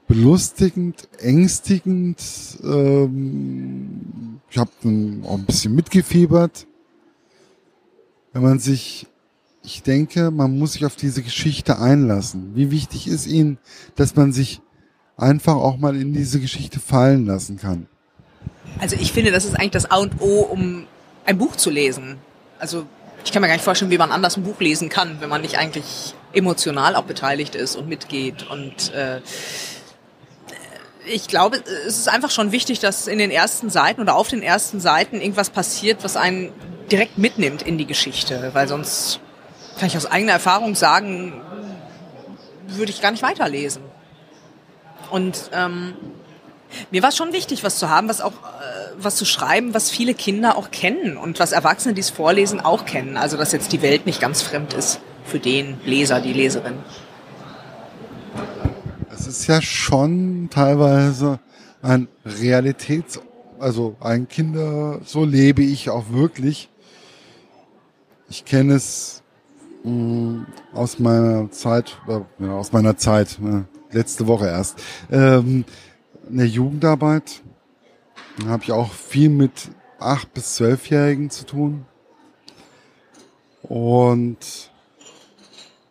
belustigend, 0.07 1.09
ängstigend. 1.19 2.19
Ähm, 2.63 4.41
ich 4.51 4.59
habe 4.59 4.71
auch 5.25 5.39
ein 5.39 5.45
bisschen 5.47 5.75
mitgefiebert. 5.75 6.67
Wenn 8.33 8.43
man 8.43 8.59
sich, 8.59 9.07
ich 9.63 9.83
denke, 9.83 10.31
man 10.31 10.59
muss 10.59 10.75
sich 10.75 10.85
auf 10.85 10.97
diese 10.97 11.23
Geschichte 11.23 11.79
einlassen. 11.79 12.55
Wie 12.55 12.71
wichtig 12.71 13.07
ist 13.07 13.27
Ihnen, 13.27 13.59
dass 13.97 14.17
man 14.17 14.33
sich 14.33 14.61
einfach 15.17 15.55
auch 15.55 15.77
mal 15.77 15.97
in 15.97 16.13
diese 16.13 16.41
Geschichte 16.41 16.81
fallen 16.81 17.27
lassen 17.27 17.59
kann? 17.59 17.87
Also 18.81 18.97
ich 18.97 19.13
finde, 19.13 19.31
das 19.31 19.45
ist 19.45 19.55
eigentlich 19.55 19.71
das 19.71 19.91
A 19.91 19.99
und 19.99 20.21
O, 20.21 20.41
um 20.41 20.87
ein 21.25 21.39
Buch 21.39 21.57
zu 21.57 21.71
lesen. 21.71 22.17
Also 22.59 22.87
ich 23.25 23.33
kann 23.33 23.41
mir 23.41 23.49
gar 23.49 23.55
nicht 23.55 23.65
vorstellen, 23.65 23.91
wie 23.91 23.99
man 23.99 24.11
anders 24.11 24.37
ein 24.37 24.43
Buch 24.43 24.61
lesen 24.61 24.89
kann, 24.89 25.21
wenn 25.21 25.29
man 25.29 25.41
nicht 25.41 25.59
eigentlich 25.59 26.15
emotional 26.33 26.97
auch 26.97 27.05
beteiligt 27.05 27.55
ist 27.55 27.77
und 27.77 27.89
mitgeht 27.89 28.49
und 28.51 28.93
äh, 28.93 29.21
ich 31.07 31.29
glaube, 31.29 31.63
es 31.87 31.99
ist 31.99 32.09
einfach 32.09 32.31
schon 32.31 32.53
wichtig, 32.53 32.81
dass 32.81 33.07
in 33.07 33.19
den 33.19 33.31
ersten 33.31 33.71
Seiten 33.71 34.01
oder 34.01 34.17
auf 34.17 34.29
den 34.29 34.43
ersten 34.43 34.81
Seiten 34.81 35.21
irgendwas 35.21 35.51
passiert, 35.51 36.05
was 36.05 36.17
einen 36.17 36.53
direkt 36.91 37.19
mitnimmt 37.19 37.63
in 37.63 37.79
die 37.79 37.87
Geschichte, 37.87 38.51
weil 38.53 38.69
sonst 38.69 39.21
kann 39.79 39.89
ich 39.89 39.97
aus 39.97 40.07
eigener 40.07 40.33
Erfahrung 40.33 40.75
sagen, 40.75 41.41
würde 42.67 42.91
ich 42.91 43.01
gar 43.01 43.11
nicht 43.11 43.23
weiterlesen. 43.23 43.83
Und 45.11 45.51
ähm, 45.53 45.95
mir 46.91 47.03
war 47.03 47.11
es 47.11 47.17
schon 47.17 47.33
wichtig, 47.33 47.65
was 47.65 47.79
zu 47.79 47.89
haben, 47.89 48.09
was 48.09 48.21
auch 48.21 48.33
äh, 48.33 48.95
was 48.97 49.17
zu 49.17 49.25
schreiben, 49.25 49.75
was 49.75 49.91
viele 49.91 50.15
Kinder 50.15 50.57
auch 50.57 50.71
kennen 50.71 51.17
und 51.17 51.39
was 51.39 51.53
Erwachsene, 51.53 51.95
die 51.95 52.01
es 52.01 52.11
vorlesen, 52.11 52.61
auch 52.61 52.85
kennen. 52.85 53.17
Also 53.17 53.37
dass 53.37 53.53
jetzt 53.53 53.73
die 53.73 53.83
Welt 53.83 54.07
nicht 54.07 54.21
ganz 54.21 54.43
fremd 54.43 54.75
ist 54.75 55.01
für 55.25 55.39
den 55.39 55.81
Leser, 55.85 56.21
die 56.21 56.33
Leserin 56.33 56.79
ist 59.41 59.49
ja 59.49 59.61
schon 59.61 60.49
teilweise 60.49 61.41
ein 61.83 62.07
Realitäts, 62.25 63.21
also 63.59 63.97
ein 63.99 64.29
Kinder, 64.29 65.01
so 65.05 65.25
lebe 65.25 65.63
ich 65.65 65.91
auch 65.91 66.11
wirklich. 66.11 66.71
Ich 68.29 68.45
kenne 68.45 68.75
es 68.75 69.25
mh, 69.83 69.91
mm, 69.91 70.47
aus 70.73 71.01
meiner 71.01 71.51
Zeit, 71.51 71.99
äh, 72.07 72.21
ja, 72.39 72.53
aus 72.53 72.71
meiner 72.71 72.97
Zeit, 72.97 73.41
äh, 73.43 73.65
letzte 73.93 74.29
Woche 74.29 74.47
erst, 74.47 74.81
ähm, 75.11 75.65
in 76.31 76.37
der 76.37 76.47
Jugendarbeit 76.47 77.43
habe 78.47 78.63
ich 78.63 78.71
auch 78.71 78.93
viel 78.93 79.31
mit 79.31 79.71
acht 79.99 80.33
bis 80.33 80.55
zwölfjährigen 80.55 81.31
zu 81.31 81.45
tun. 81.45 81.87
Und 83.63 84.71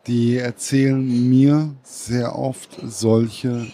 die 0.07 0.37
erzählen 0.37 1.29
mir 1.29 1.75
sehr 1.83 2.37
oft 2.37 2.79
solche 2.83 3.67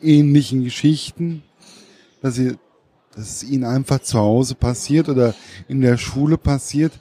ähnlichen 0.00 0.64
Geschichten, 0.64 1.42
dass, 2.22 2.36
sie, 2.36 2.56
dass 3.14 3.28
es 3.28 3.44
ihnen 3.44 3.64
einfach 3.64 4.00
zu 4.00 4.18
Hause 4.18 4.54
passiert 4.54 5.08
oder 5.08 5.34
in 5.68 5.80
der 5.80 5.98
Schule 5.98 6.38
passiert. 6.38 6.92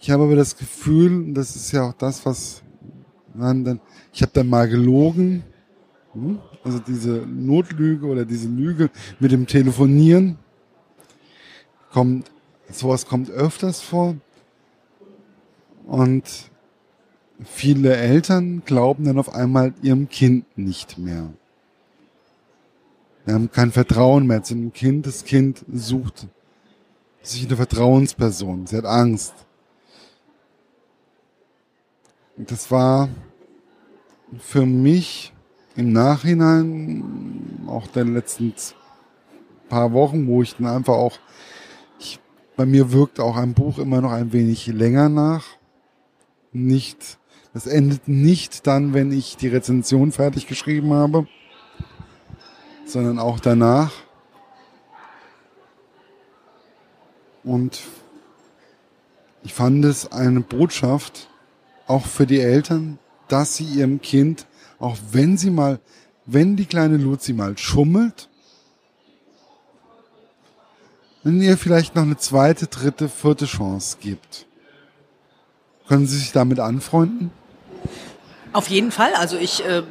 Ich 0.00 0.10
habe 0.10 0.24
aber 0.24 0.36
das 0.36 0.56
Gefühl, 0.56 1.34
das 1.34 1.56
ist 1.56 1.72
ja 1.72 1.88
auch 1.88 1.92
das, 1.92 2.24
was 2.24 2.62
man 3.34 3.64
dann, 3.64 3.80
ich 4.12 4.22
habe 4.22 4.32
dann 4.32 4.48
mal 4.48 4.68
gelogen, 4.68 5.44
hm? 6.14 6.38
also 6.64 6.78
diese 6.78 7.26
Notlüge 7.26 8.06
oder 8.06 8.24
diese 8.24 8.48
Lüge 8.48 8.90
mit 9.20 9.32
dem 9.32 9.46
Telefonieren 9.46 10.38
kommt, 11.90 12.30
sowas 12.70 13.06
kommt 13.06 13.30
öfters 13.30 13.80
vor. 13.80 14.16
Und 15.86 16.24
viele 17.44 17.96
Eltern 17.96 18.62
glauben 18.64 19.04
dann 19.04 19.18
auf 19.18 19.32
einmal 19.32 19.74
ihrem 19.82 20.08
Kind 20.08 20.44
nicht 20.56 20.98
mehr. 20.98 21.30
Wir 23.24 23.34
haben 23.34 23.50
kein 23.52 23.72
Vertrauen 23.72 24.26
mehr 24.26 24.42
zu 24.42 24.54
dem 24.54 24.72
Kind. 24.72 25.06
Das 25.06 25.24
Kind 25.24 25.64
sucht 25.72 26.26
sich 27.22 27.46
eine 27.46 27.56
Vertrauensperson. 27.56 28.66
Sie 28.66 28.76
hat 28.76 28.86
Angst. 28.86 29.34
Und 32.36 32.50
das 32.50 32.70
war 32.70 33.08
für 34.38 34.64
mich 34.64 35.32
im 35.76 35.92
Nachhinein, 35.92 37.66
auch 37.66 37.86
der 37.88 38.04
letzten 38.04 38.54
paar 39.68 39.92
Wochen, 39.92 40.26
wo 40.26 40.42
ich 40.42 40.56
dann 40.56 40.66
einfach 40.66 40.94
auch, 40.94 41.18
ich, 41.98 42.18
bei 42.56 42.64
mir 42.66 42.92
wirkt 42.92 43.20
auch 43.20 43.36
ein 43.36 43.54
Buch 43.54 43.78
immer 43.78 44.00
noch 44.00 44.12
ein 44.12 44.32
wenig 44.32 44.66
länger 44.68 45.08
nach. 45.08 45.44
Nicht, 46.52 47.18
das 47.58 47.66
endet 47.66 48.06
nicht 48.06 48.68
dann, 48.68 48.94
wenn 48.94 49.10
ich 49.10 49.36
die 49.36 49.48
Rezension 49.48 50.12
fertig 50.12 50.46
geschrieben 50.46 50.94
habe, 50.94 51.26
sondern 52.86 53.18
auch 53.18 53.40
danach. 53.40 53.90
Und 57.42 57.80
ich 59.42 59.54
fand 59.54 59.84
es 59.84 60.12
eine 60.12 60.40
Botschaft, 60.40 61.28
auch 61.88 62.06
für 62.06 62.28
die 62.28 62.38
Eltern, 62.38 63.00
dass 63.26 63.56
sie 63.56 63.64
ihrem 63.64 64.00
Kind, 64.00 64.46
auch 64.78 64.96
wenn 65.10 65.36
sie 65.36 65.50
mal, 65.50 65.80
wenn 66.26 66.54
die 66.54 66.66
kleine 66.66 66.96
Luzi 66.96 67.32
mal 67.32 67.58
schummelt, 67.58 68.28
wenn 71.24 71.42
ihr 71.42 71.58
vielleicht 71.58 71.96
noch 71.96 72.04
eine 72.04 72.18
zweite, 72.18 72.68
dritte, 72.68 73.08
vierte 73.08 73.46
Chance 73.46 73.96
gibt. 74.00 74.46
Können 75.88 76.06
Sie 76.06 76.18
sich 76.18 76.30
damit 76.30 76.60
anfreunden? 76.60 77.32
Auf 78.52 78.68
jeden 78.68 78.90
Fall. 78.90 79.14
Also 79.14 79.36
ich, 79.36 79.64
äh, 79.64 79.82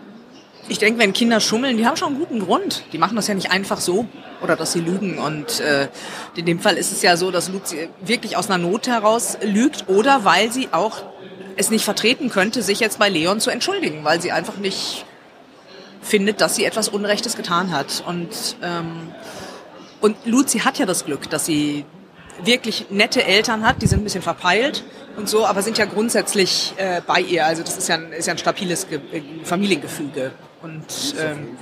ich 0.67 0.79
denke, 0.79 0.99
wenn 0.99 1.13
Kinder 1.13 1.39
schummeln, 1.39 1.77
die 1.77 1.85
haben 1.85 1.97
schon 1.97 2.09
einen 2.09 2.19
guten 2.19 2.39
Grund. 2.39 2.83
Die 2.91 2.97
machen 2.97 3.15
das 3.15 3.27
ja 3.27 3.33
nicht 3.33 3.51
einfach 3.51 3.79
so 3.79 4.07
oder 4.41 4.55
dass 4.55 4.73
sie 4.73 4.79
lügen. 4.79 5.19
Und 5.19 5.59
äh, 5.59 5.87
in 6.35 6.45
dem 6.45 6.59
Fall 6.59 6.77
ist 6.77 6.91
es 6.91 7.01
ja 7.01 7.17
so, 7.17 7.31
dass 7.31 7.49
Luzi 7.49 7.89
wirklich 8.01 8.37
aus 8.37 8.49
einer 8.49 8.57
Not 8.57 8.87
heraus 8.87 9.37
lügt 9.41 9.87
oder 9.87 10.25
weil 10.25 10.51
sie 10.51 10.69
auch 10.71 11.03
es 11.55 11.69
nicht 11.71 11.85
vertreten 11.85 12.29
könnte, 12.29 12.61
sich 12.61 12.79
jetzt 12.79 12.99
bei 12.99 13.09
Leon 13.09 13.39
zu 13.39 13.49
entschuldigen, 13.49 14.03
weil 14.03 14.21
sie 14.21 14.31
einfach 14.31 14.57
nicht 14.57 15.05
findet, 16.01 16.39
dass 16.41 16.55
sie 16.55 16.65
etwas 16.65 16.87
Unrechtes 16.87 17.35
getan 17.35 17.71
hat. 17.71 18.03
Und, 18.05 18.57
ähm, 18.61 19.09
und 20.01 20.15
Luzi 20.25 20.59
hat 20.59 20.77
ja 20.77 20.85
das 20.85 21.05
Glück, 21.05 21.29
dass 21.29 21.45
sie 21.45 21.85
wirklich 22.43 22.87
nette 22.91 23.23
Eltern 23.23 23.65
hat, 23.65 23.81
die 23.81 23.87
sind 23.87 24.01
ein 24.01 24.03
bisschen 24.03 24.21
verpeilt 24.21 24.83
und 25.17 25.27
so, 25.27 25.45
aber 25.45 25.63
sind 25.63 25.77
ja 25.77 25.85
grundsätzlich 25.85 26.73
äh, 26.77 27.01
bei 27.05 27.19
ihr. 27.19 27.45
Also 27.45 27.63
das 27.63 27.75
ist 27.75 27.89
ja 27.89 27.95
ein, 27.95 28.13
ist 28.13 28.27
ja 28.27 28.33
ein 28.33 28.37
stabiles 28.37 28.87
Ge 28.87 29.01
Familiengefüge. 29.43 30.31
Und 30.61 30.85
ähm, 31.19 31.57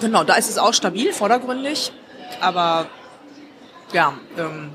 genau, 0.00 0.24
da 0.24 0.34
ist 0.34 0.48
es 0.48 0.56
auch 0.56 0.72
stabil, 0.72 1.12
vordergründig, 1.12 1.92
aber 2.40 2.86
ja, 3.92 4.14
ähm, 4.38 4.70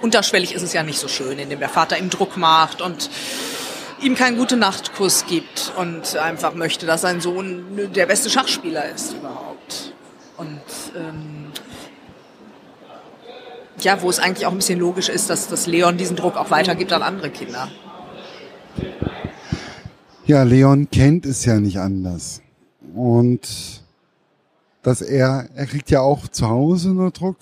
unterschwellig 0.00 0.54
ist 0.54 0.62
es 0.62 0.72
ja 0.72 0.82
nicht 0.82 0.98
so 0.98 1.08
schön, 1.08 1.38
indem 1.38 1.58
der 1.58 1.68
Vater 1.68 1.98
ihm 1.98 2.10
Druck 2.10 2.36
macht 2.36 2.80
und 2.80 3.10
ihm 4.00 4.14
keinen 4.14 4.36
gute 4.36 4.56
Nachtkuss 4.56 5.26
gibt 5.26 5.72
und 5.76 6.16
einfach 6.16 6.54
möchte, 6.54 6.86
dass 6.86 7.00
sein 7.00 7.20
Sohn 7.20 7.92
der 7.92 8.06
beste 8.06 8.30
Schachspieler 8.30 8.88
ist 8.90 9.14
überhaupt. 9.14 9.92
Und 10.36 10.60
ähm, 10.96 11.33
ja, 13.84 14.02
wo 14.02 14.10
es 14.10 14.18
eigentlich 14.18 14.46
auch 14.46 14.52
ein 14.52 14.58
bisschen 14.58 14.80
logisch 14.80 15.08
ist, 15.08 15.30
dass, 15.30 15.48
dass 15.48 15.66
Leon 15.66 15.96
diesen 15.96 16.16
Druck 16.16 16.36
auch 16.36 16.50
weitergibt 16.50 16.92
an 16.92 17.02
andere 17.02 17.30
Kinder. 17.30 17.68
Ja, 20.26 20.42
Leon 20.42 20.88
kennt 20.90 21.26
es 21.26 21.44
ja 21.44 21.60
nicht 21.60 21.78
anders. 21.78 22.40
Und 22.94 23.82
dass 24.82 25.02
er, 25.02 25.48
er 25.54 25.66
kriegt 25.66 25.90
ja 25.90 26.00
auch 26.00 26.28
zu 26.28 26.48
Hause 26.48 26.90
nur 26.90 27.10
Druck. 27.10 27.36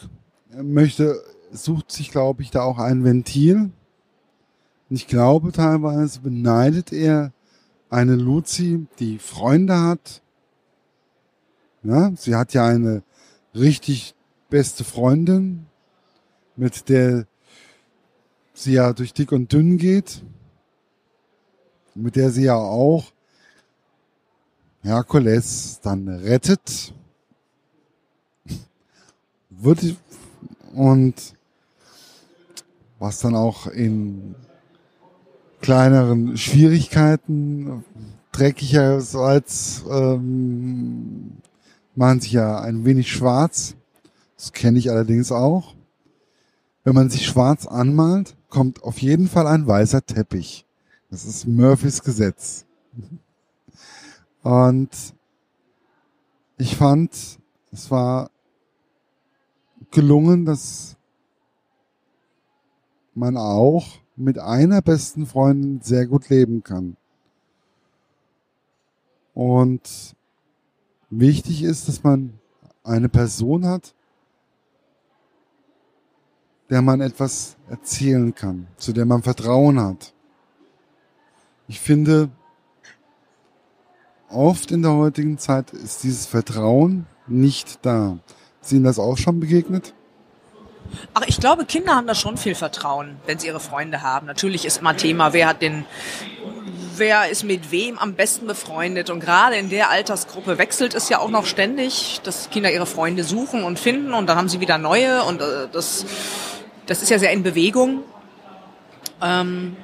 Er 0.51 0.63
möchte 0.63 1.23
sucht 1.53 1.93
sich, 1.93 2.11
glaube 2.11 2.43
ich, 2.43 2.51
da 2.51 2.63
auch 2.63 2.79
ein 2.79 3.05
Ventil. 3.05 3.71
Und 4.91 4.97
ich 4.97 5.07
glaube, 5.07 5.53
teilweise 5.53 6.21
beneidet 6.21 6.93
er 6.93 7.33
eine 7.91 8.17
Luzi, 8.17 8.87
die 8.99 9.19
Freunde 9.19 9.79
hat. 9.81 10.23
Ja, 11.83 12.13
sie 12.17 12.35
hat 12.35 12.55
ja 12.55 12.67
eine 12.67 13.03
richtig 13.55 14.15
beste 14.49 14.85
Freundin, 14.85 15.67
mit 16.57 16.89
der 16.89 17.27
sie 18.55 18.75
ja 18.75 18.93
durch 18.93 19.13
dick 19.13 19.33
und 19.33 19.53
dünn 19.53 19.79
geht, 19.79 20.23
mit 21.95 22.17
der 22.17 22.31
sie 22.31 22.45
ja 22.45 22.57
auch 22.57 23.13
Herkules 24.83 25.81
dann 25.83 26.09
rettet. 26.09 26.93
Wird, 29.51 29.97
und 30.75 31.15
was 32.99 33.21
dann 33.21 33.35
auch 33.35 33.67
in 33.67 34.35
kleineren 35.61 36.37
Schwierigkeiten 36.37 37.85
dreckigerseits 38.33 39.85
ähm, 39.89 41.39
machen 41.95 42.21
sich 42.21 42.33
ja 42.33 42.61
ein 42.61 42.85
wenig 42.85 43.13
schwarz. 43.13 43.77
Das 44.37 44.53
kenne 44.53 44.79
ich 44.79 44.91
allerdings 44.91 45.31
auch. 45.31 45.75
Wenn 46.85 46.95
man 46.95 47.11
sich 47.11 47.27
schwarz 47.27 47.67
anmalt, 47.67 48.37
kommt 48.49 48.83
auf 48.83 49.01
jeden 49.01 49.29
Fall 49.29 49.47
ein 49.47 49.67
weißer 49.67 50.05
Teppich. 50.05 50.67
Das 51.11 51.25
ist 51.25 51.47
Murphys 51.47 52.03
Gesetz. 52.03 52.67
Und 54.43 54.91
ich 56.59 56.77
fand, 56.77 57.39
es 57.71 57.91
war 57.91 58.31
gelungen, 59.91 60.45
dass 60.45 60.97
man 63.15 63.37
auch 63.37 63.87
mit 64.17 64.39
einer 64.39 64.83
besten 64.83 65.27
Freundin 65.27 65.81
sehr 65.83 66.07
gut 66.07 66.29
leben 66.29 66.63
kann. 66.63 66.97
Und 69.35 70.17
wichtig 71.11 71.63
ist, 71.63 71.89
dass 71.89 72.03
man 72.03 72.39
eine 72.85 73.09
Person 73.09 73.67
hat, 73.67 73.95
der 76.73 76.81
man 76.81 77.03
etwas 77.03 77.57
erzählen 77.69 78.35
kann, 78.35 78.67
zu 78.79 78.95
der 78.95 79.05
man 79.05 79.23
Vertrauen 79.23 79.79
hat. 79.79 80.15
Ich 81.69 81.81
finde, 81.81 82.31
oft 84.31 84.71
in 84.71 84.81
der 84.81 84.93
heutigen 84.93 85.37
Zeit 85.37 85.75
ist 85.75 86.03
dieses 86.03 86.25
Vertrauen 86.25 87.07
nicht 87.27 87.85
da. 87.85 88.17
Ist 88.63 88.73
Ihnen 88.73 88.85
das 88.85 88.99
auch 88.99 89.19
schon 89.19 89.39
begegnet? 89.39 89.93
Ach, 91.13 91.25
ich 91.27 91.39
glaube, 91.39 91.67
Kinder 91.67 91.95
haben 91.95 92.07
da 92.07 92.15
schon 92.15 92.39
viel 92.39 92.55
Vertrauen, 92.55 93.17
wenn 93.27 93.39
sie 93.39 93.49
ihre 93.49 93.61
Freunde 93.61 94.01
haben. 94.01 94.27
Natürlich 94.27 94.65
ist 94.65 94.79
immer 94.79 94.97
Thema, 94.97 95.35
wer 95.35 95.49
hat 95.49 95.61
den, 95.61 95.85
wer 96.97 97.29
ist 97.29 97.45
mit 97.45 97.71
wem 97.71 97.99
am 97.99 98.15
besten 98.15 98.47
befreundet. 98.47 99.11
Und 99.11 99.21
gerade 99.21 99.57
in 99.57 99.69
der 99.69 99.91
Altersgruppe 99.91 100.57
wechselt 100.57 100.95
es 100.95 101.11
ja 101.11 101.19
auch 101.19 101.31
noch 101.31 101.45
ständig, 101.45 102.23
dass 102.25 102.49
Kinder 102.49 102.73
ihre 102.73 102.87
Freunde 102.87 103.25
suchen 103.25 103.63
und 103.63 103.79
finden 103.79 104.15
und 104.15 104.27
dann 104.27 104.39
haben 104.39 104.49
sie 104.49 104.61
wieder 104.61 104.79
neue 104.79 105.23
und 105.25 105.43
äh, 105.43 105.69
das, 105.71 106.07
das 106.87 107.03
ist 107.03 107.11
ja 107.11 107.19
sehr 107.19 107.33
in 107.33 107.43
Bewegung. 107.43 108.03
Ähm, 109.21 109.77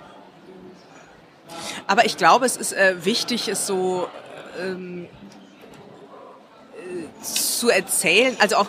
aber 1.87 2.05
ich 2.05 2.17
glaube, 2.17 2.47
es 2.47 2.57
ist 2.57 2.73
äh, 2.73 3.05
wichtig, 3.05 3.49
es 3.49 3.67
so 3.67 4.09
ähm, 4.61 5.07
äh, 6.77 7.23
zu 7.23 7.71
erzählen. 7.71 8.37
Also 8.41 8.57
auch 8.57 8.67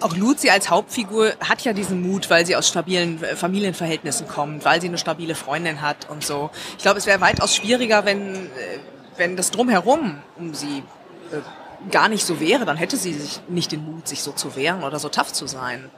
auch 0.00 0.16
Luzi 0.16 0.48
als 0.50 0.70
Hauptfigur 0.70 1.32
hat 1.40 1.62
ja 1.62 1.72
diesen 1.72 2.02
Mut, 2.02 2.30
weil 2.30 2.46
sie 2.46 2.54
aus 2.54 2.68
stabilen 2.68 3.22
äh, 3.22 3.34
Familienverhältnissen 3.34 4.28
kommt, 4.28 4.64
weil 4.64 4.80
sie 4.80 4.88
eine 4.88 4.98
stabile 4.98 5.34
Freundin 5.34 5.82
hat 5.82 6.08
und 6.08 6.24
so. 6.24 6.50
Ich 6.76 6.82
glaube, 6.82 6.98
es 6.98 7.06
wäre 7.06 7.20
weitaus 7.20 7.54
schwieriger, 7.54 8.04
wenn, 8.04 8.46
äh, 8.46 8.48
wenn 9.16 9.36
das 9.36 9.50
drumherum 9.50 10.18
um 10.36 10.54
sie 10.54 10.84
äh, 11.32 11.90
gar 11.90 12.08
nicht 12.08 12.24
so 12.24 12.38
wäre. 12.38 12.64
Dann 12.64 12.76
hätte 12.76 12.96
sie 12.96 13.12
sich 13.12 13.40
nicht 13.48 13.72
den 13.72 13.84
Mut, 13.84 14.06
sich 14.06 14.22
so 14.22 14.32
zu 14.32 14.54
wehren 14.54 14.84
oder 14.84 14.98
so 14.98 15.08
tough 15.08 15.32
zu 15.32 15.46
sein. 15.48 15.90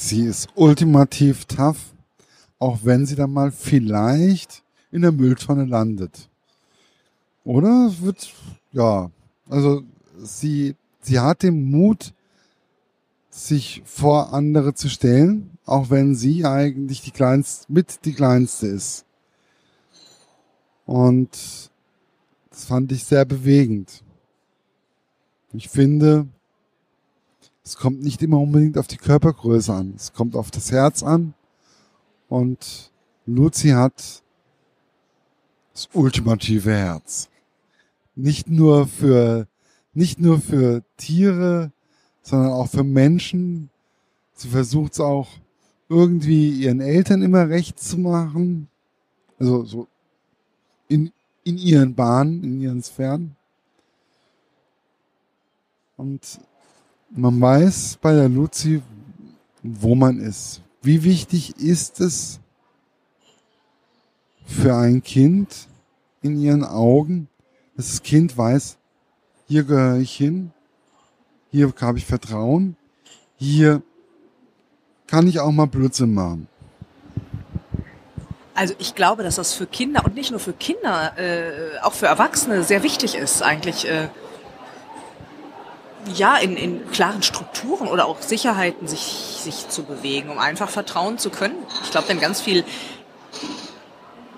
Sie 0.00 0.22
ist 0.22 0.48
ultimativ 0.54 1.44
tough, 1.46 1.92
auch 2.60 2.78
wenn 2.84 3.04
sie 3.04 3.16
dann 3.16 3.32
mal 3.32 3.50
vielleicht 3.50 4.62
in 4.92 5.02
der 5.02 5.10
Mülltonne 5.10 5.64
landet. 5.64 6.30
Oder 7.44 7.92
wird, 8.00 8.32
ja, 8.70 9.10
also 9.50 9.82
sie, 10.16 10.76
sie 11.00 11.18
hat 11.18 11.42
den 11.42 11.68
Mut, 11.68 12.14
sich 13.28 13.82
vor 13.84 14.32
andere 14.32 14.72
zu 14.72 14.88
stellen, 14.88 15.58
auch 15.66 15.90
wenn 15.90 16.14
sie 16.14 16.44
eigentlich 16.44 17.02
die 17.02 17.10
kleinste, 17.10 17.66
mit 17.70 18.04
die 18.04 18.14
kleinste 18.14 18.68
ist. 18.68 19.04
Und 20.86 21.72
das 22.50 22.64
fand 22.66 22.92
ich 22.92 23.02
sehr 23.02 23.24
bewegend. 23.24 24.04
Ich 25.52 25.68
finde, 25.68 26.28
es 27.68 27.76
kommt 27.76 28.02
nicht 28.02 28.22
immer 28.22 28.40
unbedingt 28.40 28.78
auf 28.78 28.86
die 28.86 28.96
Körpergröße 28.96 29.74
an. 29.74 29.92
Es 29.94 30.14
kommt 30.14 30.36
auf 30.36 30.50
das 30.50 30.72
Herz 30.72 31.02
an. 31.02 31.34
Und 32.30 32.90
Luzi 33.26 33.68
hat 33.68 34.22
das 35.74 35.90
ultimative 35.92 36.70
Herz. 36.70 37.28
Nicht 38.14 38.48
nur 38.48 38.86
für, 38.86 39.46
nicht 39.92 40.18
nur 40.18 40.40
für 40.40 40.82
Tiere, 40.96 41.70
sondern 42.22 42.52
auch 42.52 42.70
für 42.70 42.84
Menschen. 42.84 43.68
Sie 44.32 44.48
versucht 44.48 44.94
es 44.94 45.00
auch 45.00 45.28
irgendwie 45.90 46.48
ihren 46.48 46.80
Eltern 46.80 47.20
immer 47.20 47.50
recht 47.50 47.78
zu 47.78 47.98
machen. 47.98 48.68
Also 49.38 49.66
so 49.66 49.86
in, 50.88 51.12
in 51.44 51.58
ihren 51.58 51.94
Bahnen, 51.94 52.42
in 52.42 52.60
ihren 52.62 52.82
Sphären. 52.82 53.36
Und 55.98 56.40
man 57.10 57.40
weiß 57.40 57.98
bei 58.00 58.14
der 58.14 58.28
Luzi, 58.28 58.82
wo 59.62 59.94
man 59.94 60.18
ist. 60.20 60.62
Wie 60.82 61.02
wichtig 61.04 61.58
ist 61.58 62.00
es 62.00 62.40
für 64.46 64.74
ein 64.74 65.02
Kind 65.02 65.68
in 66.22 66.40
ihren 66.40 66.64
Augen, 66.64 67.28
dass 67.76 67.88
das 67.88 68.02
Kind 68.02 68.36
weiß, 68.36 68.78
hier 69.46 69.64
gehöre 69.64 69.98
ich 69.98 70.14
hin, 70.14 70.52
hier 71.50 71.72
habe 71.80 71.98
ich 71.98 72.06
Vertrauen, 72.06 72.76
hier 73.36 73.82
kann 75.06 75.26
ich 75.26 75.40
auch 75.40 75.50
mal 75.50 75.66
Blödsinn 75.66 76.14
machen. 76.14 76.48
Also 78.54 78.74
ich 78.78 78.94
glaube, 78.94 79.22
dass 79.22 79.36
das 79.36 79.54
für 79.54 79.66
Kinder 79.66 80.04
und 80.04 80.16
nicht 80.16 80.32
nur 80.32 80.40
für 80.40 80.52
Kinder, 80.52 81.16
äh, 81.16 81.78
auch 81.82 81.92
für 81.92 82.06
Erwachsene 82.06 82.64
sehr 82.64 82.82
wichtig 82.82 83.14
ist, 83.14 83.40
eigentlich 83.40 83.88
äh, 83.88 84.08
ja 86.14 86.36
in, 86.36 86.56
in 86.56 86.90
klaren 86.90 87.22
Strukturen 87.22 87.88
oder 87.88 88.06
auch 88.06 88.20
Sicherheiten 88.20 88.88
sich, 88.88 89.36
sich 89.40 89.68
zu 89.68 89.84
bewegen, 89.84 90.30
um 90.30 90.38
einfach 90.38 90.68
vertrauen 90.68 91.18
zu 91.18 91.30
können. 91.30 91.56
Ich 91.84 91.90
glaube, 91.90 92.08
wenn 92.08 92.20
ganz 92.20 92.40
viel 92.40 92.64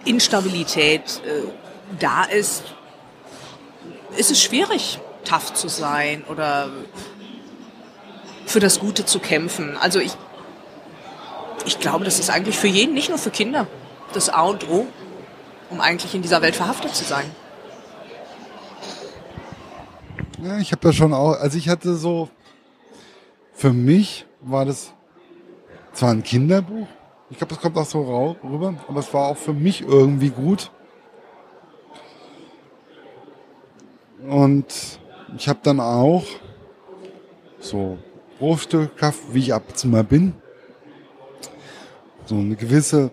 Instabilität 0.05 1.21
äh, 1.27 1.49
da 1.99 2.25
ist, 2.25 2.65
ist 4.17 4.31
es 4.31 4.43
schwierig, 4.43 4.99
tough 5.25 5.53
zu 5.55 5.69
sein 5.69 6.25
oder 6.29 6.71
für 8.47 8.61
das 8.61 8.81
Gute 8.81 9.05
zu 9.05 9.21
kämpfen. 9.21 9.77
Also 9.77 10.01
ich, 10.01 10.13
ich 11.67 11.79
glaube, 11.79 12.05
das 12.05 12.19
ist 12.19 12.31
eigentlich 12.31 12.59
für 12.59 12.67
jeden, 12.67 12.95
nicht 12.95 13.09
nur 13.09 13.19
für 13.19 13.31
Kinder, 13.31 13.67
das 14.13 14.29
A 14.29 14.43
und 14.43 14.69
O, 14.69 14.87
um 15.71 15.81
eigentlich 15.81 16.15
in 16.15 16.23
dieser 16.23 16.43
Welt 16.43 16.57
verhaftet 16.57 16.95
zu 16.95 17.05
sein. 17.05 17.31
Ja, 20.43 20.59
ich 20.59 20.73
habe 20.73 20.81
da 20.81 20.91
schon 20.91 21.13
auch, 21.13 21.39
also 21.39 21.59
ich 21.59 21.69
hatte 21.69 21.95
so, 21.97 22.31
für 23.53 23.75
mich 23.75 24.25
war 24.41 24.65
das 24.65 24.95
zwar 25.93 26.13
ein 26.13 26.23
Kinderbuch, 26.23 26.87
ich 27.29 27.37
glaube, 27.37 27.55
das 27.55 27.61
kommt 27.63 27.77
auch 27.77 27.85
so 27.85 28.37
rüber, 28.43 28.75
aber 28.89 29.01
es 29.01 29.13
war 29.13 29.29
auch 29.29 29.37
für 29.37 29.53
mich 29.53 29.83
irgendwie 29.83 30.31
gut. 30.31 30.71
Und 34.27 34.99
ich 35.37 35.47
habe 35.47 35.61
dann 35.63 35.79
auch 35.79 36.25
so 37.59 37.99
Rohstückkraft, 38.41 39.21
wie 39.35 39.41
ich 39.41 39.53
ab 39.53 39.65
und 39.69 39.77
zu 39.77 39.89
mal 39.89 40.05
bin, 40.05 40.35
so 42.25 42.37
eine 42.37 42.57
gewisse, 42.57 43.13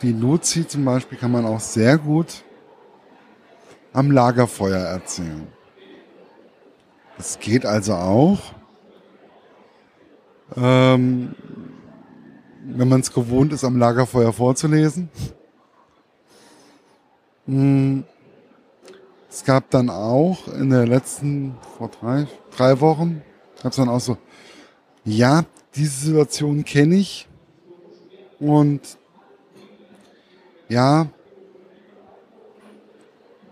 wie 0.00 0.10
Luzi 0.10 0.66
zum 0.66 0.84
Beispiel, 0.84 1.18
kann 1.18 1.30
man 1.30 1.46
auch 1.46 1.60
sehr 1.60 1.98
gut 1.98 2.42
am 3.92 4.10
Lagerfeuer 4.10 4.80
erzählen. 4.80 5.46
Das 7.16 7.38
geht 7.38 7.64
also 7.64 7.94
auch, 7.94 8.38
ähm, 10.56 11.34
wenn 12.64 12.88
man 12.88 13.00
es 13.00 13.12
gewohnt 13.12 13.52
ist, 13.52 13.64
am 13.64 13.76
Lagerfeuer 13.76 14.32
vorzulesen. 14.32 15.08
Hm. 17.46 18.04
Es 19.30 19.44
gab 19.44 19.70
dann 19.70 19.90
auch 19.90 20.48
in 20.48 20.70
der 20.70 20.86
letzten, 20.86 21.56
vor 21.76 21.88
drei, 21.88 22.26
drei 22.56 22.80
Wochen, 22.80 23.22
gab 23.62 23.72
es 23.72 23.76
dann 23.76 23.88
auch 23.88 24.00
so, 24.00 24.16
ja, 25.04 25.44
diese 25.74 26.06
Situation 26.06 26.64
kenne 26.64 26.96
ich 26.96 27.28
und 28.38 28.80
ja, 30.68 31.08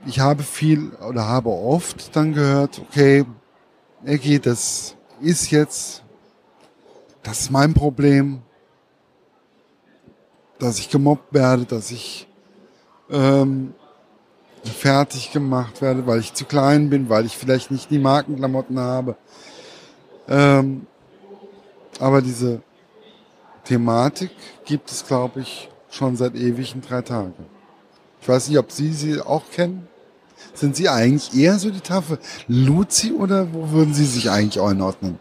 ich 0.07 0.21
habe 0.21 0.43
viel 0.43 0.91
oder 1.09 1.27
habe 1.27 1.51
oft 1.51 2.15
dann 2.15 2.33
gehört, 2.33 2.81
okay, 2.81 3.25
Eggy, 4.05 4.41
das 4.41 4.97
ist 5.21 5.53
jetzt, 5.53 6.03
das 7.23 7.43
ist 7.43 7.51
mein 7.53 7.73
Problem, 7.73 8.43
dass 10.59 10.81
ich 10.81 10.91
gemobbt 10.91 11.33
werde, 11.33 11.65
dass 11.65 11.93
ich 11.93 12.27
ähm, 13.11 13.75
fertig 14.65 15.31
gemacht 15.31 15.81
werde, 15.81 16.05
weil 16.05 16.19
ich 16.19 16.35
zu 16.35 16.45
klein 16.45 16.91
bin, 16.91 17.09
weil 17.09 17.27
ich 17.27 17.37
vielleicht 17.37 17.71
nicht 17.71 17.91
die 17.91 18.01
Markenklamotten 18.01 18.79
habe. 18.81 19.17
Ähm, 20.29 20.87
aber 22.01 22.23
diese 22.23 22.61
Thematik 23.65 24.33
gibt 24.65 24.91
es, 24.91 25.07
glaube 25.07 25.41
ich, 25.43 25.71
schon 25.91 26.17
seit 26.17 26.35
ewigen 26.35 26.81
drei 26.81 27.03
Tagen. 27.03 27.35
Ich 28.21 28.29
weiß 28.29 28.49
nicht, 28.49 28.59
ob 28.59 28.73
Sie 28.73 28.93
sie 28.93 29.21
auch 29.21 29.49
kennen. 29.51 29.89
Sind 30.55 30.77
Sie 30.77 30.89
eigentlich 30.89 31.35
eher 31.35 31.59
so 31.59 31.71
die 31.71 31.81
Tafel 31.81 32.19
Luzi 32.49 33.13
oder 33.13 33.53
wo 33.53 33.71
würden 33.71 33.95
Sie 33.95 34.07
sich 34.07 34.31
eigentlich 34.31 34.63
einordnen? 34.63 35.19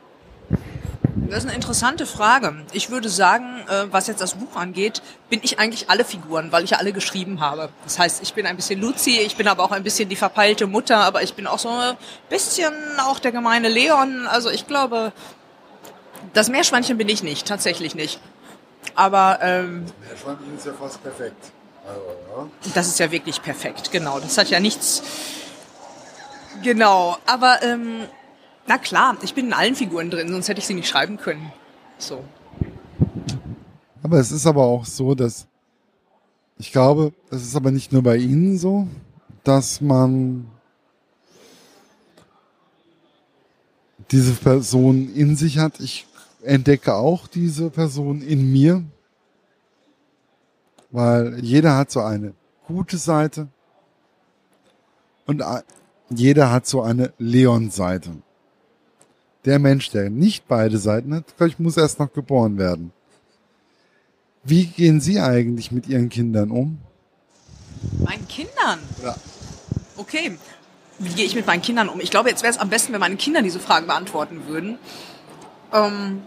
Das 1.30 1.40
ist 1.40 1.46
eine 1.46 1.56
interessante 1.56 2.06
Frage. 2.06 2.54
Ich 2.74 2.90
würde 2.90 3.10
sagen, 3.10 3.46
äh, 3.70 3.86
was 3.92 4.08
jetzt 4.08 4.22
das 4.22 4.36
Buch 4.36 4.56
angeht, 4.56 5.02
bin 5.30 5.40
ich 5.44 5.60
eigentlich 5.60 5.90
alle 5.90 6.06
Figuren, 6.06 6.52
weil 6.52 6.64
ich 6.64 6.72
ja 6.72 6.78
alle 6.78 6.94
geschrieben 6.94 7.40
habe. 7.40 7.70
Das 7.84 8.00
heißt, 8.00 8.22
ich 8.22 8.34
bin 8.34 8.46
ein 8.46 8.56
bisschen 8.56 8.80
Luzi, 8.80 9.20
ich 9.20 9.36
bin 9.36 9.48
aber 9.48 9.64
auch 9.64 9.72
ein 9.72 9.84
bisschen 9.84 10.10
die 10.10 10.16
verpeilte 10.16 10.68
Mutter, 10.68 10.98
aber 10.98 11.22
ich 11.24 11.34
bin 11.34 11.48
auch 11.48 11.60
so 11.60 11.70
ein 11.70 11.98
bisschen 12.30 12.74
auch 13.00 13.20
der 13.20 13.32
gemeine 13.32 13.70
Leon. 13.70 14.28
Also 14.28 14.50
ich 14.50 14.68
glaube, 14.68 15.12
das 16.34 16.50
Meerschweinchen 16.50 16.98
bin 16.98 17.10
ich 17.10 17.24
nicht, 17.24 17.48
tatsächlich 17.48 17.96
nicht. 17.96 18.20
Aber 18.96 19.40
ähm, 19.42 19.86
Meerschweinchen 20.08 20.58
ist 20.58 20.66
ja 20.66 20.74
fast 20.74 21.02
perfekt. 21.04 21.52
Also, 21.88 22.02
ja. 22.36 22.72
Das 22.74 22.88
ist 22.88 23.00
ja 23.00 23.12
wirklich 23.12 23.42
perfekt, 23.42 23.92
genau. 23.92 24.20
Das 24.20 24.38
hat 24.38 24.50
ja 24.50 24.60
nichts. 24.60 25.04
Genau, 26.64 27.18
aber 27.26 27.64
ähm, 27.64 28.02
na 28.68 28.78
klar, 28.78 29.18
ich 29.22 29.34
bin 29.34 29.48
in 29.48 29.54
allen 29.54 29.76
Figuren 29.76 30.10
drin, 30.10 30.30
sonst 30.32 30.48
hätte 30.48 30.60
ich 30.60 30.68
sie 30.68 30.74
nicht 30.74 30.88
schreiben 30.88 31.18
können. 31.18 31.52
So. 31.98 32.24
Aber 34.04 34.20
es 34.20 34.32
ist 34.32 34.46
aber 34.46 34.64
auch 34.64 34.86
so, 34.86 35.16
dass 35.16 35.48
ich 36.58 36.72
glaube, 36.72 37.12
es 37.32 37.42
ist 37.42 37.56
aber 37.56 37.72
nicht 37.72 37.92
nur 37.92 38.04
bei 38.04 38.18
Ihnen 38.18 38.58
so, 38.58 38.88
dass 39.44 39.82
man 39.82 40.46
diese 44.12 44.34
Person 44.34 45.12
in 45.14 45.36
sich 45.36 45.58
hat. 45.58 45.80
Ich 45.80 46.06
entdecke 46.44 46.94
auch 46.94 47.28
diese 47.28 47.70
Person 47.70 48.22
in 48.22 48.52
mir, 48.52 48.84
weil 50.92 51.40
jeder 51.44 51.78
hat 51.78 51.92
so 51.92 52.02
eine 52.02 52.34
gute 52.68 52.98
Seite 52.98 53.48
und 55.26 55.44
jeder 56.10 56.52
hat 56.52 56.68
so 56.68 56.82
eine 56.82 57.14
Leon-Seite. 57.18 58.12
Der 59.46 59.60
Mensch, 59.60 59.90
der 59.90 60.10
nicht 60.10 60.48
beide 60.48 60.78
Seiten 60.78 61.16
hat, 61.16 61.26
ich, 61.48 61.58
muss 61.58 61.78
erst 61.78 62.00
noch 62.00 62.14
geboren 62.14 62.58
werden. 62.58 62.92
Wie 64.44 64.66
gehen 64.66 65.02
Sie 65.02 65.20
eigentlich 65.20 65.72
mit 65.72 65.88
Ihren 65.88 66.10
Kindern 66.10 66.52
um? 66.52 66.80
Meinen 68.00 68.28
Kindern? 68.28 68.80
Ja. 69.04 69.16
Okay. 69.98 70.38
Wie 71.00 71.10
gehe 71.10 71.26
ich 71.26 71.36
mit 71.36 71.48
meinen 71.48 71.62
Kindern 71.64 71.90
um? 71.90 72.00
Ich 72.00 72.12
glaube, 72.12 72.30
jetzt 72.30 72.44
wäre 72.44 72.52
es 72.52 72.60
am 72.60 72.70
besten, 72.70 72.94
wenn 72.94 73.00
meine 73.00 73.16
Kinder 73.16 73.42
diese 73.42 73.60
Fragen 73.60 73.88
beantworten 73.88 74.42
würden. 74.48 74.78
Ähm, 75.74 76.22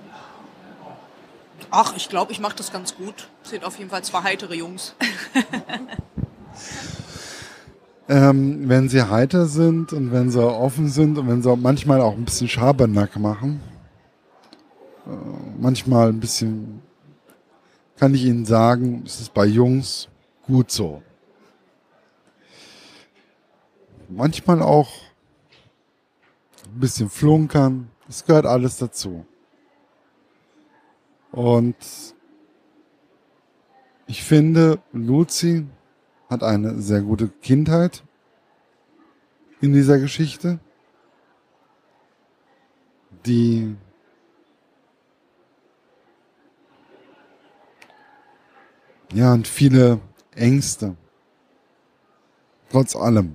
ach, 1.75 1.97
ich 1.97 2.09
glaube, 2.09 2.33
ich 2.33 2.41
mache 2.41 2.57
das 2.57 2.73
ganz 2.73 2.97
gut. 2.97 3.29
Sind 3.43 3.65
auf 3.65 3.79
jeden 3.79 3.91
Fall 3.91 4.05
zwei 4.05 4.23
heitere 4.23 4.55
Jungs. 4.55 4.95
ähm, 8.09 8.69
wenn 8.69 8.89
sie 8.89 9.03
heiter 9.03 9.47
sind 9.47 9.93
und 9.93 10.13
wenn 10.13 10.31
sie 10.31 10.43
offen 10.43 10.89
sind 10.89 11.19
und 11.19 11.29
wenn 11.29 11.43
sie 11.43 11.57
manchmal 11.57 12.01
auch 12.01 12.15
ein 12.15 12.25
bisschen 12.25 12.49
Schabernack 12.49 13.19
machen, 13.19 13.61
äh, 15.07 15.11
manchmal 15.59 16.11
ein 16.11 16.21
bisschen, 16.21 16.81
kann 17.99 18.15
ich 18.15 18.25
Ihnen 18.25 18.47
sagen, 18.47 19.03
ist 19.05 19.21
es 19.21 19.29
bei 19.29 19.47
Jungs 19.47 20.09
gut 20.47 20.71
so. 20.71 21.03
Manchmal 24.09 24.63
auch 24.63 24.91
ein 26.67 26.79
bisschen 26.79 27.11
flunkern, 27.11 27.91
es 28.09 28.25
gehört 28.25 28.47
alles 28.47 28.77
dazu. 28.77 29.27
Und 31.35 32.15
ich 34.07 34.23
finde, 34.23 34.81
Luzi 34.93 35.67
hat 36.31 36.45
eine 36.45 36.81
sehr 36.81 37.03
gute 37.03 37.29
Kindheit 37.29 38.05
in 39.61 39.73
dieser 39.73 39.99
Geschichte, 39.99 40.61
die 43.27 43.75
ja 49.13 49.33
und 49.33 49.49
viele 49.49 49.99
Ängste. 50.37 50.95
Trotz 52.71 52.95
allem. 52.95 53.35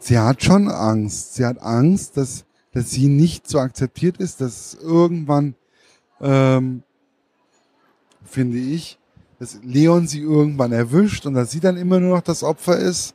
Sie 0.00 0.18
hat 0.18 0.42
schon 0.42 0.68
Angst. 0.68 1.34
Sie 1.34 1.46
hat 1.46 1.60
Angst, 1.60 2.16
dass, 2.16 2.47
dass 2.78 2.92
sie 2.92 3.08
nicht 3.08 3.48
so 3.48 3.58
akzeptiert 3.58 4.18
ist, 4.18 4.40
dass 4.40 4.74
irgendwann 4.80 5.56
ähm, 6.20 6.84
finde 8.24 8.58
ich, 8.58 9.00
dass 9.40 9.58
Leon 9.64 10.06
sie 10.06 10.20
irgendwann 10.20 10.70
erwischt 10.70 11.26
und 11.26 11.34
dass 11.34 11.50
sie 11.50 11.58
dann 11.58 11.76
immer 11.76 11.98
nur 11.98 12.14
noch 12.14 12.22
das 12.22 12.44
Opfer 12.44 12.78
ist. 12.78 13.14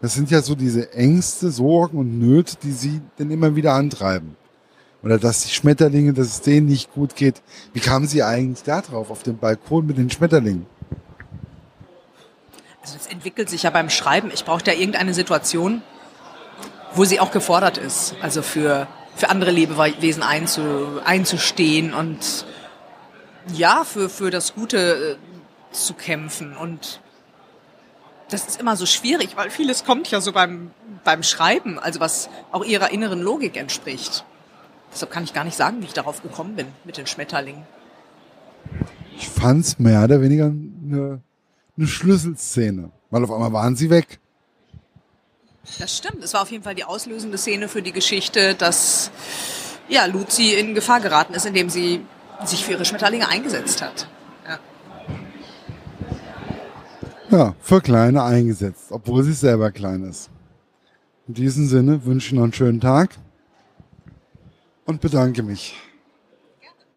Das 0.00 0.14
sind 0.14 0.28
ja 0.28 0.42
so 0.42 0.56
diese 0.56 0.92
Ängste, 0.92 1.52
Sorgen 1.52 1.98
und 1.98 2.18
Nöte, 2.18 2.56
die 2.60 2.72
sie 2.72 3.00
dann 3.16 3.30
immer 3.30 3.54
wieder 3.54 3.74
antreiben. 3.74 4.36
Oder 5.04 5.18
dass 5.18 5.44
die 5.44 5.50
Schmetterlinge, 5.50 6.12
dass 6.12 6.26
es 6.26 6.40
denen 6.40 6.66
nicht 6.66 6.92
gut 6.92 7.14
geht. 7.14 7.42
Wie 7.74 7.80
kamen 7.80 8.08
sie 8.08 8.24
eigentlich 8.24 8.64
da 8.64 8.80
drauf, 8.80 9.10
auf 9.10 9.22
dem 9.22 9.38
Balkon 9.38 9.86
mit 9.86 9.98
den 9.98 10.10
Schmetterlingen? 10.10 10.66
Also 12.82 12.96
es 12.98 13.06
entwickelt 13.06 13.48
sich 13.48 13.62
ja 13.62 13.70
beim 13.70 13.88
Schreiben. 13.88 14.32
Ich 14.34 14.44
brauche 14.44 14.64
da 14.64 14.72
irgendeine 14.72 15.14
Situation, 15.14 15.82
wo 16.94 17.04
sie 17.04 17.20
auch 17.20 17.30
gefordert 17.30 17.78
ist. 17.78 18.14
Also 18.20 18.42
für, 18.42 18.86
für 19.14 19.28
andere 19.28 19.50
Lebewesen 19.50 20.22
einzu, 20.22 21.00
einzustehen 21.04 21.94
und 21.94 22.44
ja, 23.54 23.84
für, 23.84 24.08
für 24.08 24.30
das 24.30 24.54
Gute 24.54 25.18
äh, 25.18 25.74
zu 25.74 25.94
kämpfen. 25.94 26.56
Und 26.56 27.00
das 28.28 28.46
ist 28.46 28.60
immer 28.60 28.76
so 28.76 28.86
schwierig, 28.86 29.36
weil 29.36 29.50
vieles 29.50 29.84
kommt 29.84 30.10
ja 30.10 30.20
so 30.20 30.32
beim, 30.32 30.70
beim 31.04 31.22
Schreiben, 31.22 31.78
also 31.78 32.00
was 32.00 32.28
auch 32.52 32.64
ihrer 32.64 32.90
inneren 32.90 33.20
Logik 33.20 33.56
entspricht. 33.56 34.24
Deshalb 34.92 35.12
kann 35.12 35.24
ich 35.24 35.32
gar 35.32 35.44
nicht 35.44 35.56
sagen, 35.56 35.80
wie 35.80 35.86
ich 35.86 35.92
darauf 35.92 36.22
gekommen 36.22 36.56
bin 36.56 36.66
mit 36.84 36.96
den 36.96 37.06
Schmetterlingen. 37.06 37.62
Ich 39.16 39.28
fand's 39.28 39.78
mehr 39.78 40.02
oder 40.04 40.20
weniger 40.20 40.46
eine, 40.46 41.20
eine 41.76 41.86
Schlüsselszene, 41.86 42.90
weil 43.10 43.24
auf 43.24 43.30
einmal 43.30 43.52
waren 43.52 43.76
sie 43.76 43.90
weg. 43.90 44.18
Das 45.78 45.96
stimmt. 45.96 46.22
Es 46.24 46.34
war 46.34 46.42
auf 46.42 46.50
jeden 46.50 46.64
Fall 46.64 46.74
die 46.74 46.84
auslösende 46.84 47.38
Szene 47.38 47.68
für 47.68 47.82
die 47.82 47.92
Geschichte, 47.92 48.54
dass 48.54 49.10
ja, 49.88 50.06
Luzi 50.06 50.54
in 50.54 50.74
Gefahr 50.74 51.00
geraten 51.00 51.34
ist, 51.34 51.46
indem 51.46 51.68
sie 51.68 52.04
sich 52.44 52.64
für 52.64 52.72
ihre 52.72 52.84
Schmetterlinge 52.84 53.28
eingesetzt 53.28 53.82
hat. 53.82 54.08
Ja. 54.48 54.58
ja, 57.38 57.54
für 57.60 57.80
Kleine 57.80 58.22
eingesetzt, 58.22 58.86
obwohl 58.90 59.22
sie 59.22 59.32
selber 59.32 59.70
klein 59.70 60.04
ist. 60.04 60.30
In 61.28 61.34
diesem 61.34 61.68
Sinne 61.68 62.04
wünsche 62.04 62.28
ich 62.28 62.32
noch 62.32 62.44
einen 62.44 62.52
schönen 62.52 62.80
Tag 62.80 63.16
und 64.86 65.00
bedanke 65.00 65.42
mich. 65.42 65.74